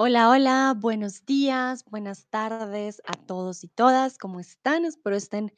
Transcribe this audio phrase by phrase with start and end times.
[0.00, 4.84] Hola, hola, buenos días, buenas tardes a todos y todas, ¿cómo están?
[4.84, 5.52] Espero estén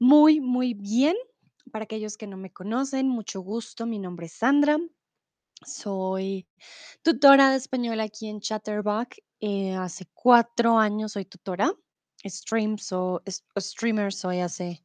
[0.00, 1.14] muy, muy bien.
[1.70, 4.76] Para aquellos que no me conocen, mucho gusto, mi nombre es Sandra,
[5.64, 6.48] soy
[7.02, 9.18] tutora de español aquí en Chatterbox.
[9.38, 11.72] eh, hace cuatro años soy tutora,
[12.24, 13.22] stream, so,
[13.56, 14.82] streamer soy hace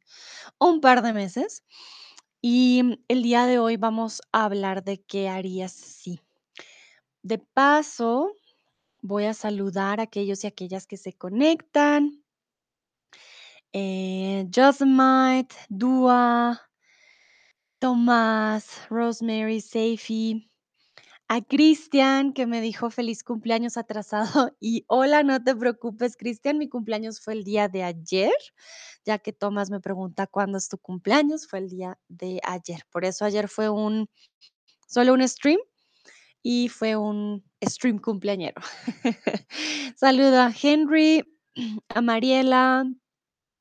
[0.60, 1.64] un par de meses
[2.40, 6.20] y el día de hoy vamos a hablar de qué harías si.
[7.22, 8.32] De paso,
[9.02, 12.22] Voy a saludar a aquellos y aquellas que se conectan.
[13.72, 16.60] Eh, Josemite, Dua,
[17.78, 20.50] Tomás, Rosemary, Seifi,
[21.28, 26.68] a Cristian que me dijo feliz cumpleaños atrasado y hola, no te preocupes, Cristian, mi
[26.68, 28.32] cumpleaños fue el día de ayer,
[29.04, 32.82] ya que Tomás me pregunta cuándo es tu cumpleaños, fue el día de ayer.
[32.90, 34.08] Por eso ayer fue un
[34.88, 35.58] solo un stream
[36.42, 38.60] y fue un stream cumpleañero.
[39.96, 41.24] Saludo a Henry,
[41.88, 42.84] a Mariela,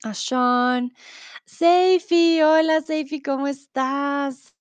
[0.04, 0.94] a Sean,
[1.46, 4.56] Seifi, hola Seifi, ¿cómo estás?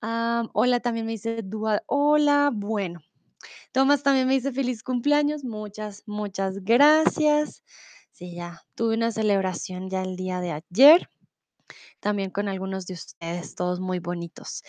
[0.00, 3.00] Hola, también me dice Dua, hola, bueno.
[3.72, 7.64] Tomás también me dice feliz cumpleaños, muchas, muchas gracias.
[8.10, 11.08] Sí, ya tuve una celebración ya el día de ayer
[12.00, 14.62] también con algunos de ustedes, todos muy bonitos.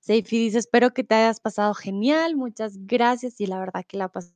[0.00, 4.08] Seifi dice, espero que te hayas pasado genial, muchas gracias y la verdad que la
[4.08, 4.32] pasé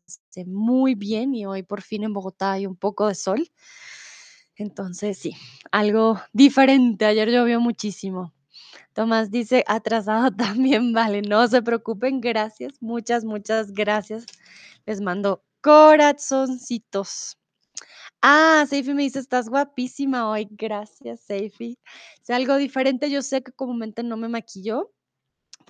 [0.46, 3.50] muy bien y hoy por fin en Bogotá hay un poco de sol.
[4.56, 5.34] Entonces sí,
[5.70, 8.32] algo diferente, ayer llovió muchísimo.
[8.92, 14.26] Tomás dice, atrasado también, vale, no se preocupen, gracias, muchas, muchas gracias.
[14.86, 17.38] Les mando corazoncitos.
[18.22, 20.46] Ah, Seifi me dice, estás guapísima hoy.
[20.52, 21.76] Gracias, Seifi.
[22.22, 23.10] Es algo diferente.
[23.10, 24.92] Yo sé que comúnmente no me maquillo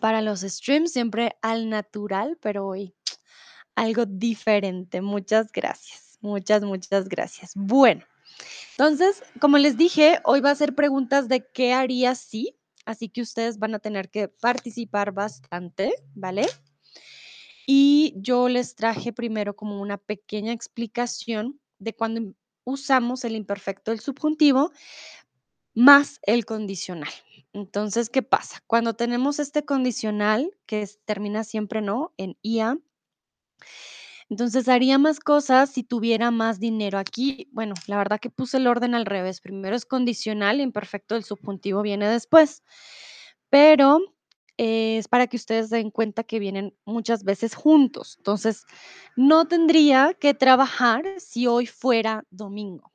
[0.01, 2.95] para los streams, siempre al natural, pero hoy
[3.75, 5.01] algo diferente.
[5.01, 6.19] Muchas gracias.
[6.21, 7.53] Muchas, muchas gracias.
[7.55, 8.05] Bueno,
[8.73, 13.23] entonces, como les dije, hoy va a ser preguntas de qué haría si, así que
[13.23, 16.47] ustedes van a tener que participar bastante, ¿vale?
[17.67, 22.35] Y yo les traje primero como una pequeña explicación de cuando
[22.65, 24.73] usamos el imperfecto del subjuntivo
[25.75, 27.11] más el condicional.
[27.53, 28.63] Entonces, ¿qué pasa?
[28.67, 32.79] Cuando tenemos este condicional, que termina siempre no en IA,
[34.29, 36.99] entonces haría más cosas si tuviera más dinero.
[36.99, 39.41] Aquí, bueno, la verdad que puse el orden al revés.
[39.41, 42.63] Primero es condicional, imperfecto del subjuntivo viene después.
[43.51, 44.01] Pero
[44.57, 48.17] es para que ustedes den cuenta que vienen muchas veces juntos.
[48.19, 48.65] Entonces,
[49.17, 52.93] no tendría que trabajar si hoy fuera domingo.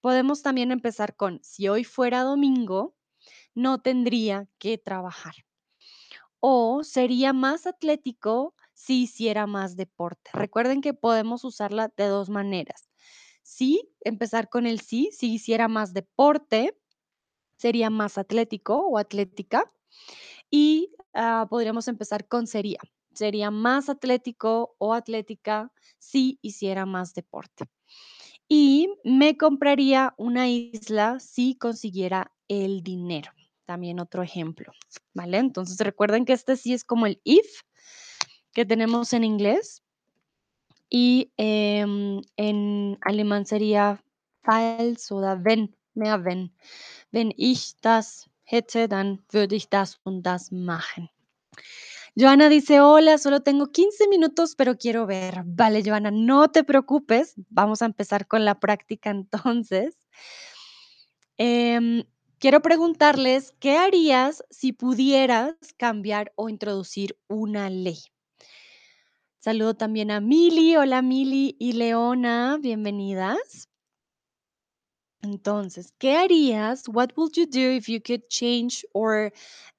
[0.00, 2.94] Podemos también empezar con, si hoy fuera domingo,
[3.54, 5.34] no tendría que trabajar.
[6.40, 10.30] O sería más atlético si hiciera más deporte.
[10.32, 12.88] Recuerden que podemos usarla de dos maneras.
[13.42, 16.78] Sí, empezar con el sí, si hiciera más deporte,
[17.56, 19.72] sería más atlético o atlética.
[20.50, 22.80] Y ah, podríamos empezar con sería.
[23.14, 27.68] Sería más atlético o atlética si hiciera más deporte.
[28.48, 33.32] Y me compraría una isla si consiguiera el dinero.
[33.66, 34.72] También otro ejemplo,
[35.12, 35.38] ¿vale?
[35.38, 37.62] Entonces recuerden que este sí es como el if
[38.52, 39.82] que tenemos en inglés
[40.88, 44.02] y em, en alemán sería
[44.42, 46.52] falls oder wenn, mehr wenn.
[47.12, 51.10] Wenn ich das hätte, dann würde ich das und das machen.
[52.14, 55.44] Joana dice, hola, solo tengo 15 minutos, pero quiero ver.
[55.46, 57.34] Vale, Joana, no te preocupes.
[57.50, 59.96] Vamos a empezar con la práctica entonces.
[61.36, 62.02] Em,
[62.40, 67.98] quiero preguntarles, ¿qué harías si pudieras cambiar o introducir una ley?
[69.38, 70.74] Saludo también a Mili.
[70.76, 73.68] Hola, Mili y Leona, bienvenidas.
[75.22, 76.84] Entonces, ¿qué harías?
[76.88, 79.32] What would you do if you could change or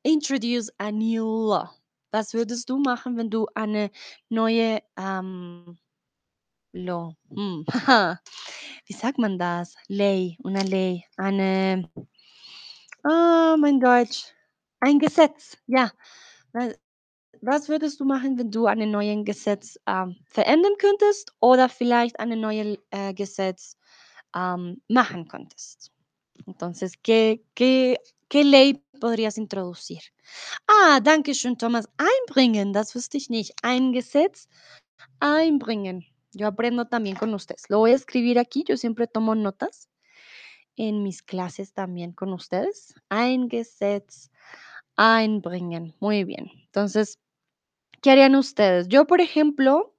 [0.03, 1.69] introduce a new law?
[2.11, 3.91] Was würdest du machen, wenn du eine
[4.29, 5.77] neue ähm,
[6.73, 7.65] Law, hm,
[8.87, 9.75] wie sagt man das?
[9.87, 11.89] Ley, una ley, eine,
[13.03, 14.33] ah, mein Deutsch,
[14.79, 15.91] ein Gesetz, ja.
[16.53, 16.73] Wa-
[17.41, 22.37] Was würdest du machen, wenn du einen neuen Gesetz ähm, verändern könntest oder vielleicht eine
[22.37, 23.77] neue äh, Gesetz
[24.35, 25.91] ähm, machen könntest?
[26.45, 30.01] Entonces, ¿qué, qué, qué ley podrías introducir?
[30.67, 31.89] Ah, danke schön, Thomas.
[31.97, 33.53] Einbringen, das wusste ich nicht.
[33.61, 34.47] Ein Gesetz
[35.19, 36.05] einbringen.
[36.33, 37.69] Yo aprendo también con ustedes.
[37.69, 38.63] Lo voy a escribir aquí.
[38.67, 39.89] Yo siempre tomo notas
[40.75, 42.93] en mis clases también con ustedes.
[43.09, 44.29] Ein Gesetz
[44.95, 45.95] einbringen.
[45.99, 46.51] Muy bien.
[46.65, 47.19] Entonces,
[48.01, 48.87] ¿qué harían ustedes?
[48.87, 49.95] Yo, por ejemplo,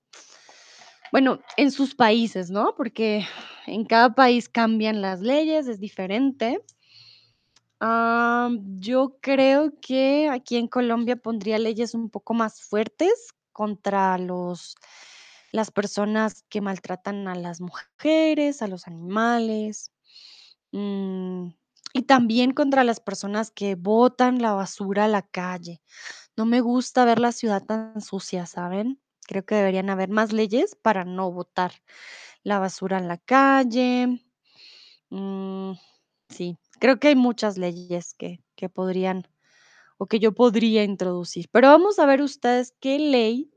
[1.13, 2.75] Bueno, en sus países, ¿no?
[2.77, 3.27] Porque
[3.67, 6.61] en cada país cambian las leyes, es diferente.
[8.81, 14.77] Yo creo que aquí en Colombia pondría leyes un poco más fuertes contra los
[15.53, 19.91] las personas que maltratan a las mujeres, a los animales,
[20.73, 21.49] mm,
[21.93, 25.83] y también contra las personas que botan la basura a la calle.
[26.37, 29.01] No me gusta ver la ciudad tan sucia, ¿saben?
[29.27, 31.73] Creo que deberían haber más leyes para no botar
[32.43, 34.25] la basura en la calle.
[35.11, 35.73] Mm,
[36.29, 39.27] sí, creo que hay muchas leyes que que podrían
[39.99, 41.49] o que yo podría introducir.
[41.53, 43.51] Pero vamos a ver ustedes qué ley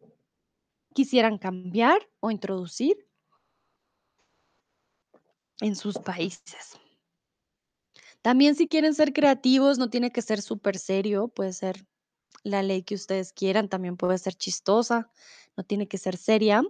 [0.94, 2.95] quisieran cambiar o introducir
[5.59, 6.79] en sus países.
[8.21, 11.86] También si quieren ser creativos, no tiene que ser súper serio, puede ser
[12.44, 15.12] la ley que ustedes quieran, también puede ser chistosa,
[15.57, 16.63] no tiene que ser seria,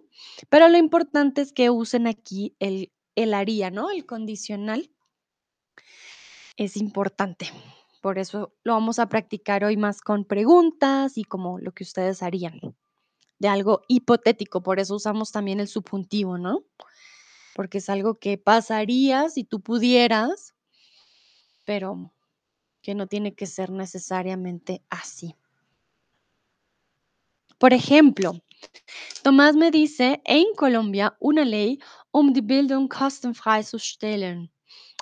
[0.49, 3.89] pero lo importante es que usen aquí el el haría, ¿no?
[3.89, 4.89] El condicional
[6.57, 7.49] es importante.
[8.01, 12.21] Por eso lo vamos a practicar hoy más con preguntas y como lo que ustedes
[12.21, 12.59] harían,
[13.39, 16.63] de algo hipotético, por eso usamos también el subjuntivo, ¿no?
[17.55, 20.53] Porque es algo que pasaría si tú pudieras,
[21.65, 22.11] pero
[22.81, 25.35] que no tiene que ser necesariamente así.
[27.57, 28.33] Por ejemplo,
[29.23, 31.79] Tomás me dice, en Colombia una ley,
[32.11, 33.77] um die Bildung kostenfrei zu.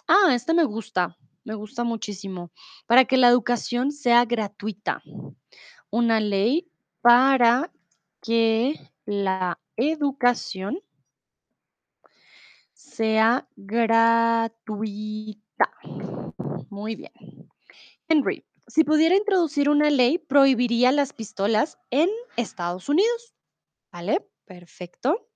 [0.08, 2.52] Ah, esta me gusta, me gusta muchísimo.
[2.86, 5.02] Para que la educación sea gratuita.
[5.90, 6.69] Una ley
[7.02, 7.72] para
[8.22, 8.75] que
[9.06, 10.80] la educación
[12.74, 15.42] sea gratuita.
[16.69, 17.12] Muy bien.
[18.07, 23.34] Henry, si pudiera introducir una ley, prohibiría las pistolas en Estados Unidos.
[23.92, 24.26] ¿Vale?
[24.46, 25.28] Perfecto.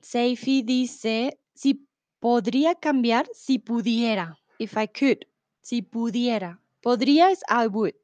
[0.00, 1.86] Seifi dice, si
[2.18, 5.18] podría cambiar, si pudiera, if I could,
[5.60, 6.60] si pudiera.
[6.80, 7.94] Podría es I would.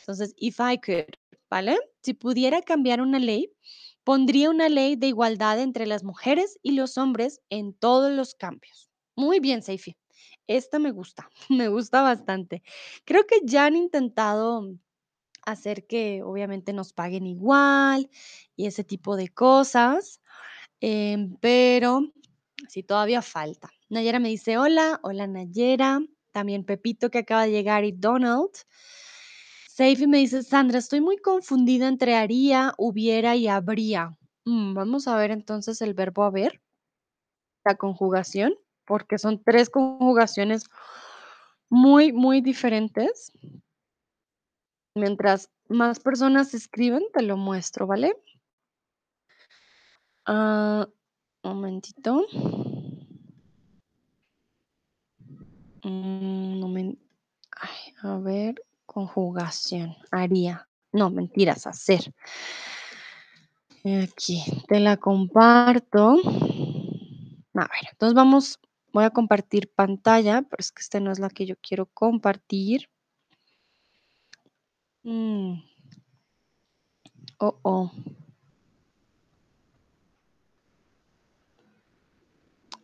[0.00, 1.14] Entonces, if I could,
[1.50, 1.78] ¿vale?
[2.02, 3.52] Si pudiera cambiar una ley,
[4.04, 8.90] pondría una ley de igualdad entre las mujeres y los hombres en todos los cambios.
[9.14, 9.96] Muy bien, Seifi.
[10.46, 12.62] Esta me gusta, me gusta bastante.
[13.04, 14.66] Creo que ya han intentado
[15.44, 18.10] hacer que obviamente nos paguen igual
[18.56, 20.20] y ese tipo de cosas,
[20.80, 22.02] em, pero
[22.68, 23.70] sí, todavía falta.
[23.90, 26.00] Nayera me dice: "Hola, hola Nayera",
[26.32, 28.50] también Pepito que acaba de llegar y Donald.
[29.76, 34.16] Seifi me dice: "Sandra, estoy muy confundida entre haría, hubiera y habría".
[34.44, 36.60] Mm, vamos a ver entonces el verbo haber,
[37.64, 38.54] la conjugación,
[38.86, 40.64] porque son 3 conjugaciones
[41.70, 43.32] muy, muy diferentes.
[44.94, 48.16] Mientras más personas escriben, te lo muestro, ¿vale?
[50.26, 50.88] Ah,
[51.42, 52.26] momentito.
[55.82, 56.92] Mm,
[57.52, 58.54] ay, a ver,
[58.86, 60.68] conjugación, haría.
[60.92, 62.12] No, mentiras, hacer.
[63.84, 66.20] Aquí, te la comparto.
[67.54, 68.58] A ver, entonces vamos
[68.92, 72.88] voy a compartir pantalla, pero es que esta no es la que yo quiero compartir.
[75.04, 75.62] Mm.
[77.40, 77.90] Oh, oh.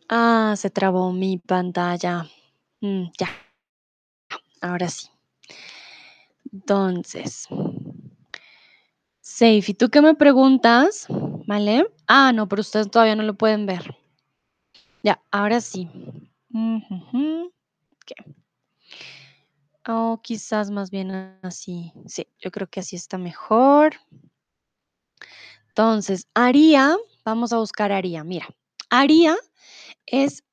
[0.09, 2.25] Ah, se trabó mi pantalla.
[2.81, 3.29] Mm, ya.
[4.61, 5.07] Ahora sí.
[6.53, 7.47] Entonces
[9.21, 11.05] Seifi, ¿tú qué me preguntas?
[11.45, 11.85] ¿Vale?
[12.07, 13.95] Ah, no, pero ustedes todavía no lo pueden ver.
[15.03, 15.89] Ya, ahora sí.
[19.87, 21.11] O quizás más bien
[21.43, 21.93] así.
[22.07, 23.95] Sí, yo creo que así está mejor.
[25.69, 28.23] Entonces, haría, vamos a buscar haría.
[28.23, 28.47] Mira,
[28.89, 29.35] haría
[30.05, 30.43] es,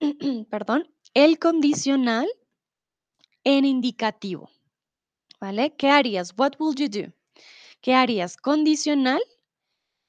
[0.50, 2.28] perdón, el condicional
[3.44, 4.50] en indicativo,
[5.40, 5.74] ¿vale?
[5.76, 6.34] ¿Qué harías?
[6.36, 7.12] What would you do?
[7.80, 8.36] ¿Qué harías?
[8.36, 9.20] Condicional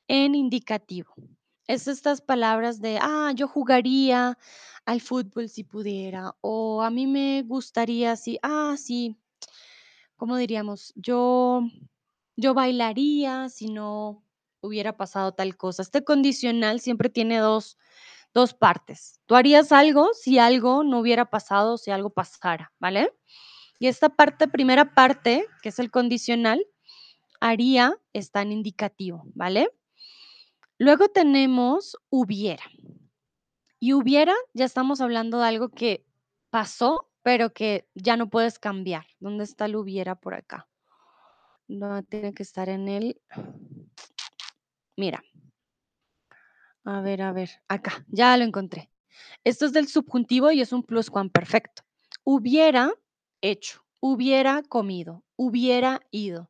[0.07, 1.13] en indicativo.
[1.67, 4.37] Es estas palabras de, ah, yo jugaría
[4.85, 9.17] al fútbol si pudiera, o a mí me gustaría si, ah, sí,
[10.15, 10.93] ¿cómo diríamos?
[10.95, 11.61] Yo,
[12.35, 14.23] yo bailaría si no
[14.61, 15.81] hubiera pasado tal cosa.
[15.81, 17.77] Este condicional siempre tiene dos,
[18.33, 19.19] dos partes.
[19.25, 23.11] Tú harías algo si algo no hubiera pasado, si algo pasara, ¿vale?
[23.79, 26.65] Y esta parte, primera parte, que es el condicional,
[27.41, 29.69] haría, está en indicativo, ¿vale?
[30.77, 32.63] Luego tenemos hubiera.
[33.79, 36.05] Y hubiera, ya estamos hablando de algo que
[36.49, 39.05] pasó, pero que ya no puedes cambiar.
[39.19, 40.67] ¿Dónde está el hubiera por acá?
[41.67, 43.21] No, tiene que estar en el
[44.97, 45.23] Mira.
[46.85, 48.89] A ver, a ver, acá, ya lo encontré.
[49.43, 51.83] Esto es del subjuntivo y es un pluscuamperfecto.
[52.23, 52.93] Hubiera
[53.41, 56.49] hecho, hubiera comido, hubiera ido.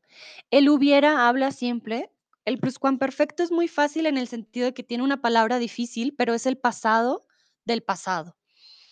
[0.51, 2.12] El hubiera habla siempre.
[2.45, 6.33] El pluscuamperfecto es muy fácil en el sentido de que tiene una palabra difícil, pero
[6.33, 7.25] es el pasado
[7.65, 8.37] del pasado.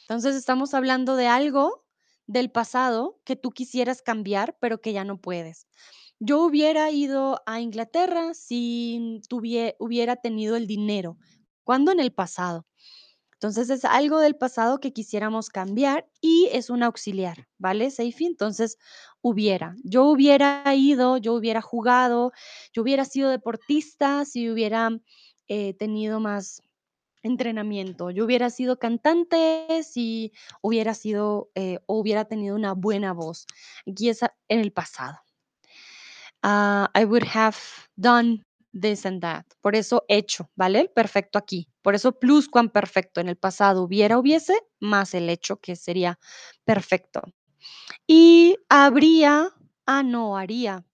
[0.01, 1.85] Entonces estamos hablando de algo
[2.27, 5.67] del pasado que tú quisieras cambiar, pero que ya no puedes.
[6.19, 11.17] Yo hubiera ido a Inglaterra si tuvie- hubiera tenido el dinero.
[11.63, 11.91] ¿Cuándo?
[11.91, 12.65] En el pasado.
[13.43, 18.25] Entonces es algo del pasado que quisiéramos cambiar y es un auxiliar, ¿vale, Seifi?
[18.25, 18.77] Entonces,
[19.21, 19.75] hubiera.
[19.83, 22.31] Yo hubiera ido, yo hubiera jugado,
[22.71, 24.97] yo hubiera sido deportista si hubiera
[25.49, 26.61] eh, tenido más
[27.21, 28.11] entrenamiento.
[28.11, 30.31] Yo hubiera sido cantante si
[30.61, 33.45] hubiera sido eh, o hubiera tenido una buena voz.
[33.85, 35.17] Aquí es en el pasado.
[36.41, 37.57] Ah, I would have
[37.97, 39.45] done that.
[39.61, 40.81] Por eso hecho, ¿vale?
[40.81, 41.69] El perfecto aquí.
[41.81, 46.19] Por eso pluscuamperfecto en el pasado hubiera, hubiese, más el hecho que sería
[46.65, 47.21] perfecto.
[48.07, 49.49] Y habría,
[49.85, 50.85] ah, no, haría.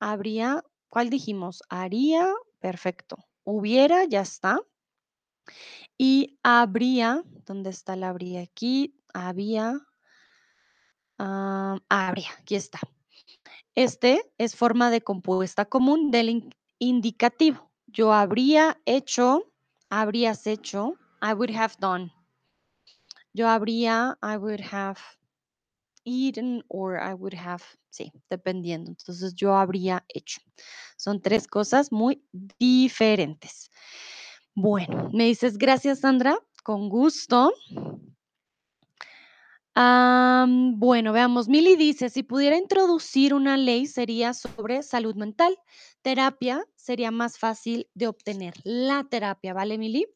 [0.00, 1.62] Habría, ¿cuál dijimos?
[1.68, 3.16] Haría, perfecto.
[3.44, 4.60] Hubiera, ya está.
[5.98, 8.98] Y habría, ¿dónde está el habría aquí?
[9.14, 9.80] Había,
[11.18, 12.80] ah, habría, aquí está.
[13.76, 17.70] Este es forma de compuesta común del in- indicativo.
[17.86, 19.52] Yo habría hecho,
[19.90, 22.10] habrías hecho, I would have done.
[23.34, 24.98] Yo habría, I would have
[26.04, 28.90] eaten or I would have, sí, dependiendo.
[28.92, 30.40] Entonces yo habría hecho.
[30.96, 32.24] Son tres cosas muy
[32.58, 33.68] diferentes.
[34.54, 36.38] Bueno, me dices gracias, Sandra.
[36.64, 37.52] Con gusto.
[39.76, 41.48] Bueno, veamos.
[41.48, 45.58] Mili dice, si pudiera introducir una ley sería sobre salud mental.
[46.00, 48.54] Terapia sería más fácil de obtener.
[48.64, 50.06] La terapia, ¿vale, Mili?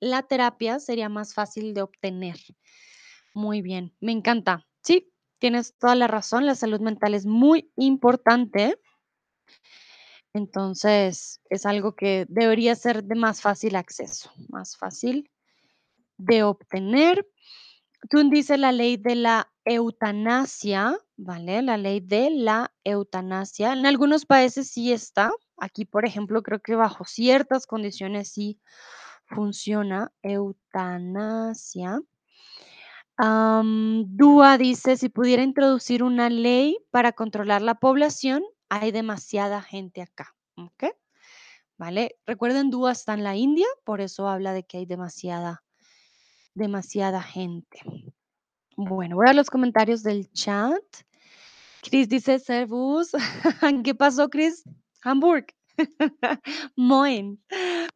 [0.00, 2.36] La terapia sería más fácil de obtener.
[3.34, 4.66] Muy bien, me encanta.
[4.82, 6.46] Sí, tienes toda la razón.
[6.46, 8.78] La salud mental es muy importante.
[10.32, 15.28] Entonces, es algo que debería ser de más fácil acceso, más fácil
[16.16, 17.26] de obtener.
[18.08, 21.62] Tú dices la ley de la eutanasia, ¿vale?
[21.62, 23.72] La ley de la eutanasia.
[23.72, 25.32] En algunos países sí está.
[25.58, 28.58] Aquí, por ejemplo, creo que bajo ciertas condiciones sí
[29.26, 32.00] funciona eutanasia.
[33.16, 40.00] Am, Dúa dice, si pudiera introducir una ley para controlar la población, hay demasiada gente
[40.00, 40.34] acá.
[40.56, 40.84] ¿Ok?
[41.76, 42.16] ¿Vale?
[42.26, 45.62] Recuerden, Dúa está en la India, por eso habla de que hay demasiada,
[46.54, 47.80] demasiada gente.
[48.76, 50.82] Bueno, voy a los comentarios del chat.
[51.82, 53.12] Chris dice Servus.
[53.84, 54.64] ¿Qué pasó, Chris?
[55.02, 55.46] Hamburg.
[56.76, 57.42] Moin.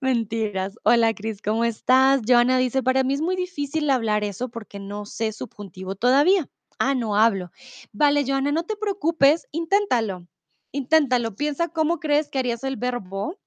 [0.00, 0.76] Mentiras.
[0.84, 2.22] Hola, Chris, ¿cómo estás?
[2.26, 6.48] Joana dice, para mí es muy difícil hablar eso porque no sé subjuntivo todavía.
[6.78, 7.50] Ah, no hablo.
[7.92, 10.26] Vale, Joana, no te preocupes, inténtalo.
[10.72, 11.36] Inténtalo.
[11.36, 13.38] Piensa cómo crees que harías el verbo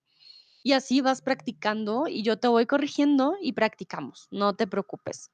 [0.67, 4.27] y así vas practicando y yo te voy corrigiendo y practicamos.
[4.31, 5.31] No te preocupes.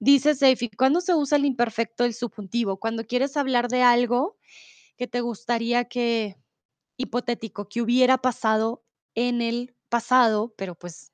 [0.00, 2.76] Dice Seifi, ¿cuándo se usa el imperfecto del subjuntivo?
[2.76, 4.36] Cuando quieres hablar de algo
[4.98, 6.36] que te gustaría que,
[6.98, 11.10] hipotético, que hubiera pasado en el pasado, pero pues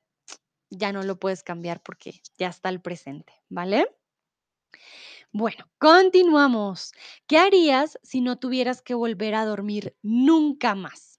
[0.69, 3.87] ya no lo puedes cambiar porque ya está el presente, ¿vale?
[5.31, 6.91] Bueno, continuamos.
[7.27, 11.18] ¿Qué harías si no tuvieras que volver a dormir nunca más?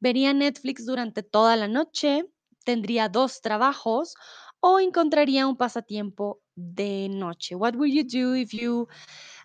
[0.00, 2.24] ¿Vería Netflix durante toda la noche?
[2.64, 4.14] ¿Tendría dos trabajos?
[4.60, 7.54] ¿O encontraría un pasatiempo de noche?
[7.54, 8.88] What would you do if you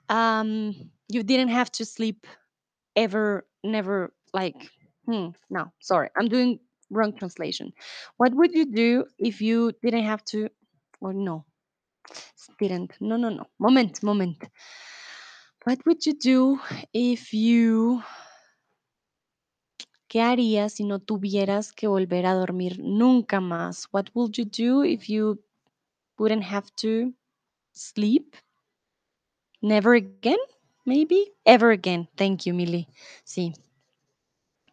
[0.09, 0.73] um
[1.07, 2.27] you didn't have to sleep
[2.95, 4.69] ever never like
[5.05, 7.71] hmm, no sorry i'm doing wrong translation
[8.17, 10.49] what would you do if you didn't have to
[11.01, 11.45] or no
[12.59, 14.37] didn't no no no moment moment
[15.63, 16.59] what would you do
[16.93, 18.03] if you
[20.13, 23.87] ¿Qué harías si no tuvieras que volver a dormir nunca más?
[23.91, 25.43] What would you do if you
[26.19, 27.15] wouldn't have to
[27.71, 28.35] sleep?
[29.59, 30.37] Never again,
[30.85, 31.33] maybe?
[31.45, 32.07] Ever again.
[32.15, 32.87] Thank you, Millie.
[33.23, 33.53] Sí.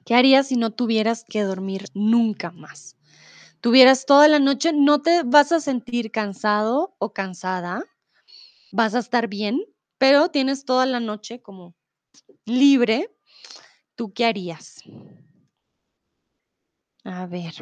[0.04, 2.99] ¿Qué harías si no tuvieras que dormir nunca más?
[3.62, 7.82] Tuvieras toda la noche, no te vas a sentir cansado o cansada,
[8.73, 9.64] vas a estar bien,
[9.97, 11.75] pero tienes toda la noche como
[12.44, 13.09] libre.
[13.94, 14.82] ¿Tú qué harías?
[17.04, 17.54] A ver.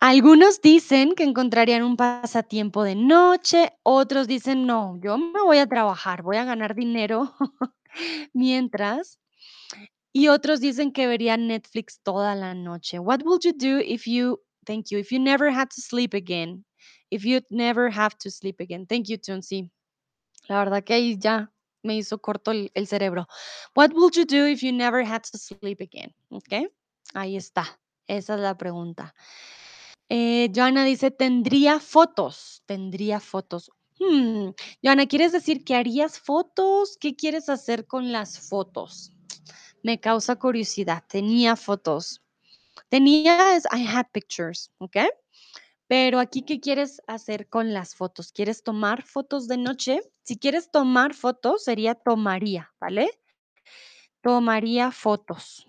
[0.00, 5.68] Algunos dicen que encontrarían un pasatiempo de noche, otros dicen, no, yo me voy a
[5.68, 7.32] trabajar, voy a ganar dinero
[8.32, 9.20] mientras.
[10.12, 12.98] Y otros dicen que verían Netflix toda la noche.
[12.98, 16.64] What would you do if you thank you, if you never had to sleep again?
[17.10, 18.86] If you'd never have to sleep again.
[18.86, 19.70] Thank you, Tunsi.
[20.48, 21.52] La verdad que ahí ya
[21.82, 23.26] me hizo corto el, cerebro.
[23.74, 26.14] What would you do if you never had to sleep again?
[26.30, 26.70] ¿Ok?
[27.14, 27.80] Ahí está.
[28.06, 29.14] Esa es la pregunta.
[30.08, 32.62] Eh, Joana dice, tendría fotos.
[32.66, 33.70] Tendría fotos.
[33.98, 34.50] Hmm.
[34.82, 36.96] Joana, ¿quieres decir que harías fotos?
[36.98, 39.12] ¿Qué quieres hacer con las fotos?
[39.82, 41.04] Me causa curiosidad.
[41.08, 42.22] Tenía fotos.
[42.88, 44.96] Tenía I had pictures, ¿ok?
[45.92, 48.32] Pero aquí, ¿qué quieres hacer con las fotos?
[48.32, 50.00] ¿Quieres tomar fotos de noche?
[50.22, 53.10] Si quieres tomar fotos, sería tomaría, ¿vale?
[54.22, 55.66] Tomaría fotos.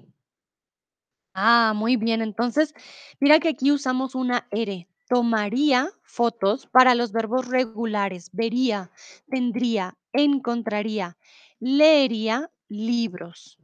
[1.34, 2.22] Ah, muy bien.
[2.22, 2.74] Entonces,
[3.20, 4.88] mira que aquí usamos una R.
[5.10, 8.30] Tomaría fotos para los verbos regulares.
[8.32, 8.92] Vería,
[9.30, 11.18] tendría, encontraría,
[11.60, 13.60] leería libros.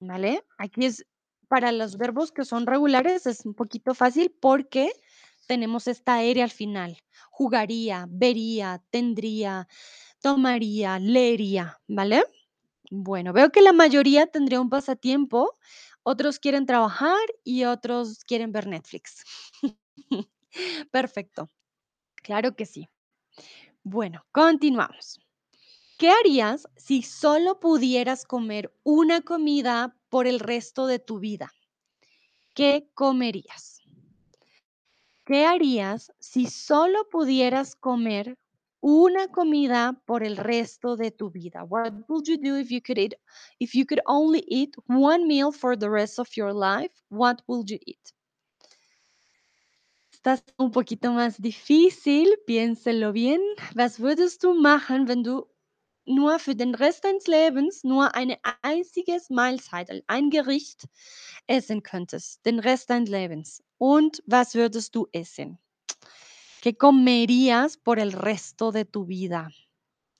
[0.00, 0.44] ¿Vale?
[0.58, 1.06] Aquí es
[1.48, 4.90] para los verbos que son regulares, es un poquito fácil porque
[5.46, 6.98] tenemos esta R al final.
[7.30, 9.68] Jugaría, vería, tendría,
[10.22, 12.24] tomaría, leería, ¿vale?
[12.90, 15.58] Bueno, veo que la mayoría tendría un pasatiempo,
[16.02, 19.24] otros quieren trabajar y otros quieren ver Netflix.
[20.92, 21.48] Perfecto,
[22.22, 22.88] claro que sí.
[23.84, 25.20] Bueno, continuamos.
[25.98, 31.52] ¿Qué harías si solo pudieras comer una comida por el resto de tu vida?
[32.54, 33.73] ¿Qué comerías?
[35.26, 38.36] ¿Qué harías si solo pudieras comer
[38.80, 41.64] una comida por el resto de tu vida?
[41.64, 43.14] What would you do if you could eat
[43.58, 46.92] if you could only eat one meal for the rest of your life?
[47.08, 48.12] What would you eat?
[50.12, 53.40] Está un poquito más difícil, piénselo bien.
[53.74, 55.46] Was würdest du machen, wenn du
[56.06, 60.86] nur für den Rest deines Lebens nur eine einziges Mahlzeit, ein Gericht
[61.46, 63.62] essen könntest, den Rest deines Lebens?
[63.78, 65.58] Und was würdest du essen?
[66.62, 69.50] ¿Qué comerías por el resto de tu vida?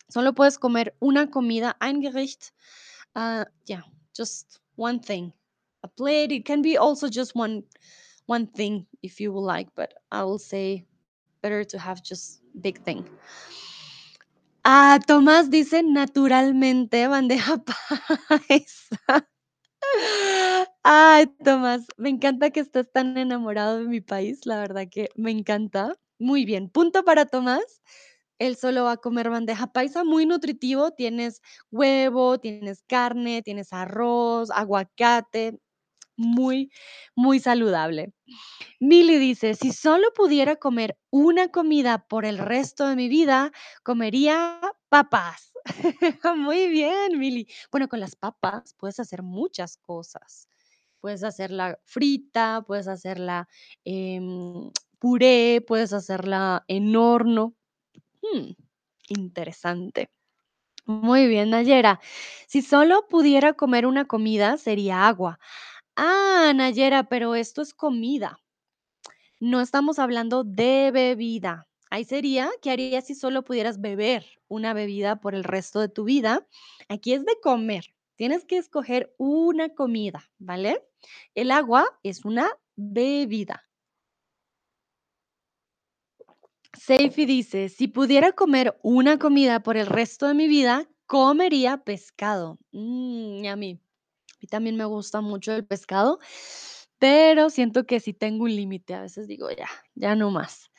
[0.09, 2.53] Solo puedes comer una comida, ein Gericht.
[3.17, 3.83] Uh, yeah,
[4.15, 5.33] just one thing.
[5.83, 6.33] A plate.
[6.33, 7.63] It can be also just one
[8.27, 10.87] one thing if you would like, but I will say
[11.43, 13.09] better to have just big thing.
[14.67, 17.63] Ah, Tomás dice naturalmente bandeja
[18.29, 18.99] paisa.
[20.83, 25.31] Ay, Tomás, me encanta que estés tan enamorado de mi país, la verdad que me
[25.31, 25.95] encanta.
[26.19, 27.83] Muy bien, punto para Tomás.
[28.39, 30.91] Él solo va a comer bandeja paisa, muy nutritivo.
[30.93, 35.59] Tienes huevo, tienes carne, tienes arroz, aguacate,
[36.17, 36.71] muy,
[37.15, 38.13] muy saludable.
[38.81, 44.61] Mili dice, si solo pudiera comer una comida por el resto de mi vida, comería
[44.89, 45.53] papas.
[46.37, 47.49] Muy bien, Mili.
[47.73, 50.49] Bueno, con las papas puedes hacer muchas cosas.
[51.01, 53.49] Puedes hacerla frita, puedes hacerla
[53.85, 57.55] em, puré, puedes hacerla en horno.
[58.23, 58.53] Mm,
[59.09, 60.11] interesante.
[60.87, 62.01] Muy bien, Nayera.
[62.47, 65.39] Si solo pudiera comer una comida, sería agua.
[65.97, 68.41] Ah, Nayera, pero esto es comida.
[69.41, 71.69] No estamos hablando de bebida.
[71.91, 76.05] Ahí sería, ¿qué harías si solo pudieras beber una bebida por el resto de tu
[76.05, 76.47] vida?
[76.89, 77.95] Aquí es de comer.
[78.17, 80.83] Tienes que escoger una comida, ¿vale?
[81.35, 83.65] El agua es una bebida.
[86.77, 92.59] Seifi dice, si pudiera comer una comida por el resto de mi vida, comería pescado.
[92.73, 93.81] Mm, a mí.
[94.45, 96.19] A también me gusta mucho el pescado,
[96.99, 98.95] pero siento que sí tengo un límite.
[98.95, 100.71] A veces digo, ya, ya no más.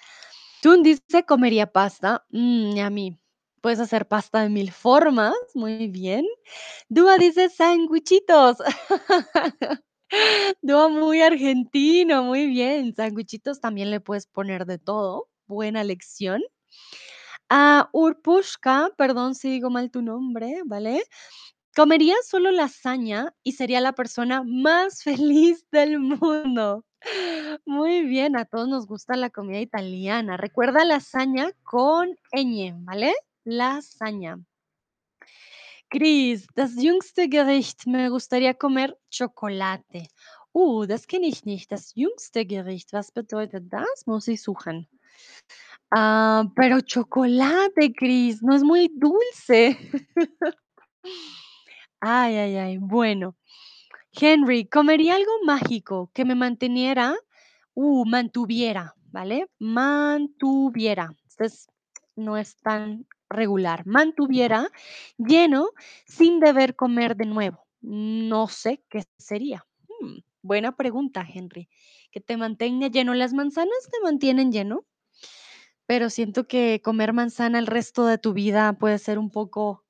[0.61, 2.25] Tun dice, comería pasta.
[2.29, 3.19] Mm, a mí.
[3.61, 5.35] Puedes hacer pasta de mil formas.
[5.53, 6.25] Muy bien.
[6.89, 8.57] Dúa dice, sándwichitos.
[10.61, 12.23] Dúa muy argentino.
[12.23, 12.95] Muy bien.
[12.95, 15.29] Sándwichitos también le puedes poner de todo.
[15.47, 16.41] Buena lección.
[17.49, 21.03] Ah, Urpushka, perdón si digo mal tu nombre, ¿vale?
[21.75, 26.85] Comería solo lasaña y sería la persona más feliz del mundo.
[27.65, 30.37] Muy bien, a todos nos gusta la comida italiana.
[30.37, 33.13] Recuerda lasaña con ñ, ¿vale?
[33.43, 34.39] Lasaña.
[35.89, 37.85] Chris, das jüngste Gericht.
[37.87, 40.07] Me gustaría comer chocolate.
[40.53, 41.69] Uh, das kenne ich nicht.
[41.71, 42.93] Das jüngste Gericht.
[42.93, 44.07] Was bedeutet das?
[44.07, 44.87] Muss ich suchen.
[45.91, 49.77] Ah, pero chocolate, Chris, no es muy dulce.
[52.07, 52.77] Ay, ay, ay.
[52.77, 53.35] Bueno,
[54.13, 57.15] Henry, comería algo mágico que me manteniera,
[57.73, 59.47] uh, mantuviera, ¿vale?
[59.59, 61.09] Mantuviera.
[61.31, 61.67] Entonces,
[62.15, 63.87] no es tan regular.
[63.87, 64.69] Mantuviera
[65.17, 65.69] lleno
[66.05, 69.65] sin deber comer de nuevo, No sé qué sería.
[70.01, 71.69] Mm, buena pregunta, Henry.
[72.11, 73.15] Que te mantenga lleno.
[73.15, 74.85] Las manzanas te mantienen lleno,
[75.87, 79.84] pero siento que comer manzana el resto de tu vida puede ser un poco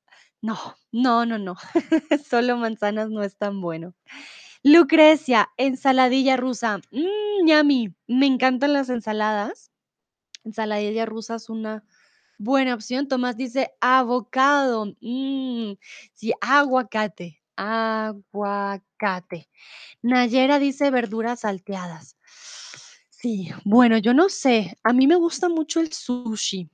[0.46, 1.56] no, no, no, no.
[2.30, 3.96] Solo manzanas no es tan bueno.
[4.62, 6.82] Lucrecia, ensaladilla rusa.
[6.92, 7.96] Mm, yummy.
[8.08, 9.72] Me encantan las ensaladas.
[10.44, 11.84] Ensaladilla rusa es una
[12.38, 13.08] buena opción.
[13.08, 14.86] Tomás dice avocado.
[15.02, 15.74] Mm,
[16.14, 17.42] sí, aguacate.
[17.56, 19.50] Aguacate.
[20.04, 22.18] Nayera dice verduras salteadas.
[23.10, 24.78] Sí, bueno, yo no sé.
[24.84, 26.70] A mí me gusta mucho el sushi,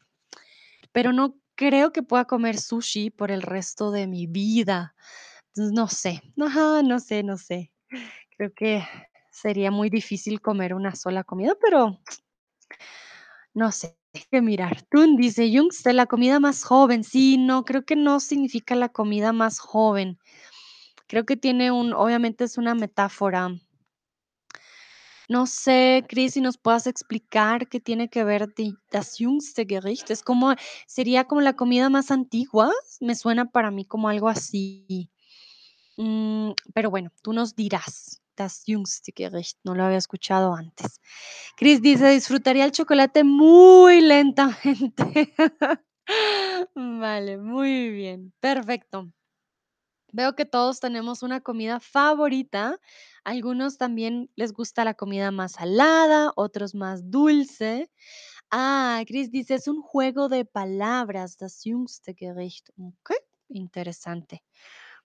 [0.91, 4.95] pero no creo que pueda comer sushi por el resto de mi vida.
[5.55, 6.23] No sé.
[6.41, 7.71] Ajá, no sé, no sé.
[8.35, 8.83] Creo que
[9.29, 11.99] sería muy difícil comer una sola comida, pero
[13.53, 14.81] no sé, hay que mirar.
[14.89, 17.03] Tun dice, Jungste, la comida más joven.
[17.03, 20.17] Sí, no, creo que no significa la comida más joven.
[21.07, 23.51] Creo que tiene un, obviamente es una metáfora.
[25.31, 28.53] No sé, Cris, si nos puedas explicar qué tiene que ver
[28.91, 30.11] das jüngste Gericht.
[30.11, 30.53] Es como,
[30.87, 32.69] sería como la comida más antigua.
[32.99, 35.09] Me suena para mí como algo así.
[35.95, 38.21] Mm, pero bueno, tú nos dirás.
[38.35, 39.57] Das jüngste Gericht.
[39.63, 40.99] No lo había escuchado antes.
[41.55, 45.33] Cris dice, disfrutaría el chocolate muy lentamente.
[46.75, 48.33] Vale, muy bien.
[48.41, 49.09] Perfecto.
[50.11, 52.79] Veo que todos tenemos una comida favorita.
[53.23, 57.89] Algunos también les gusta la comida más salada, otros más dulce.
[58.51, 62.69] Ah, Chris dice, es un juego de palabras, das jüngste Gericht.
[62.77, 63.11] Ok,
[63.49, 64.43] interesante.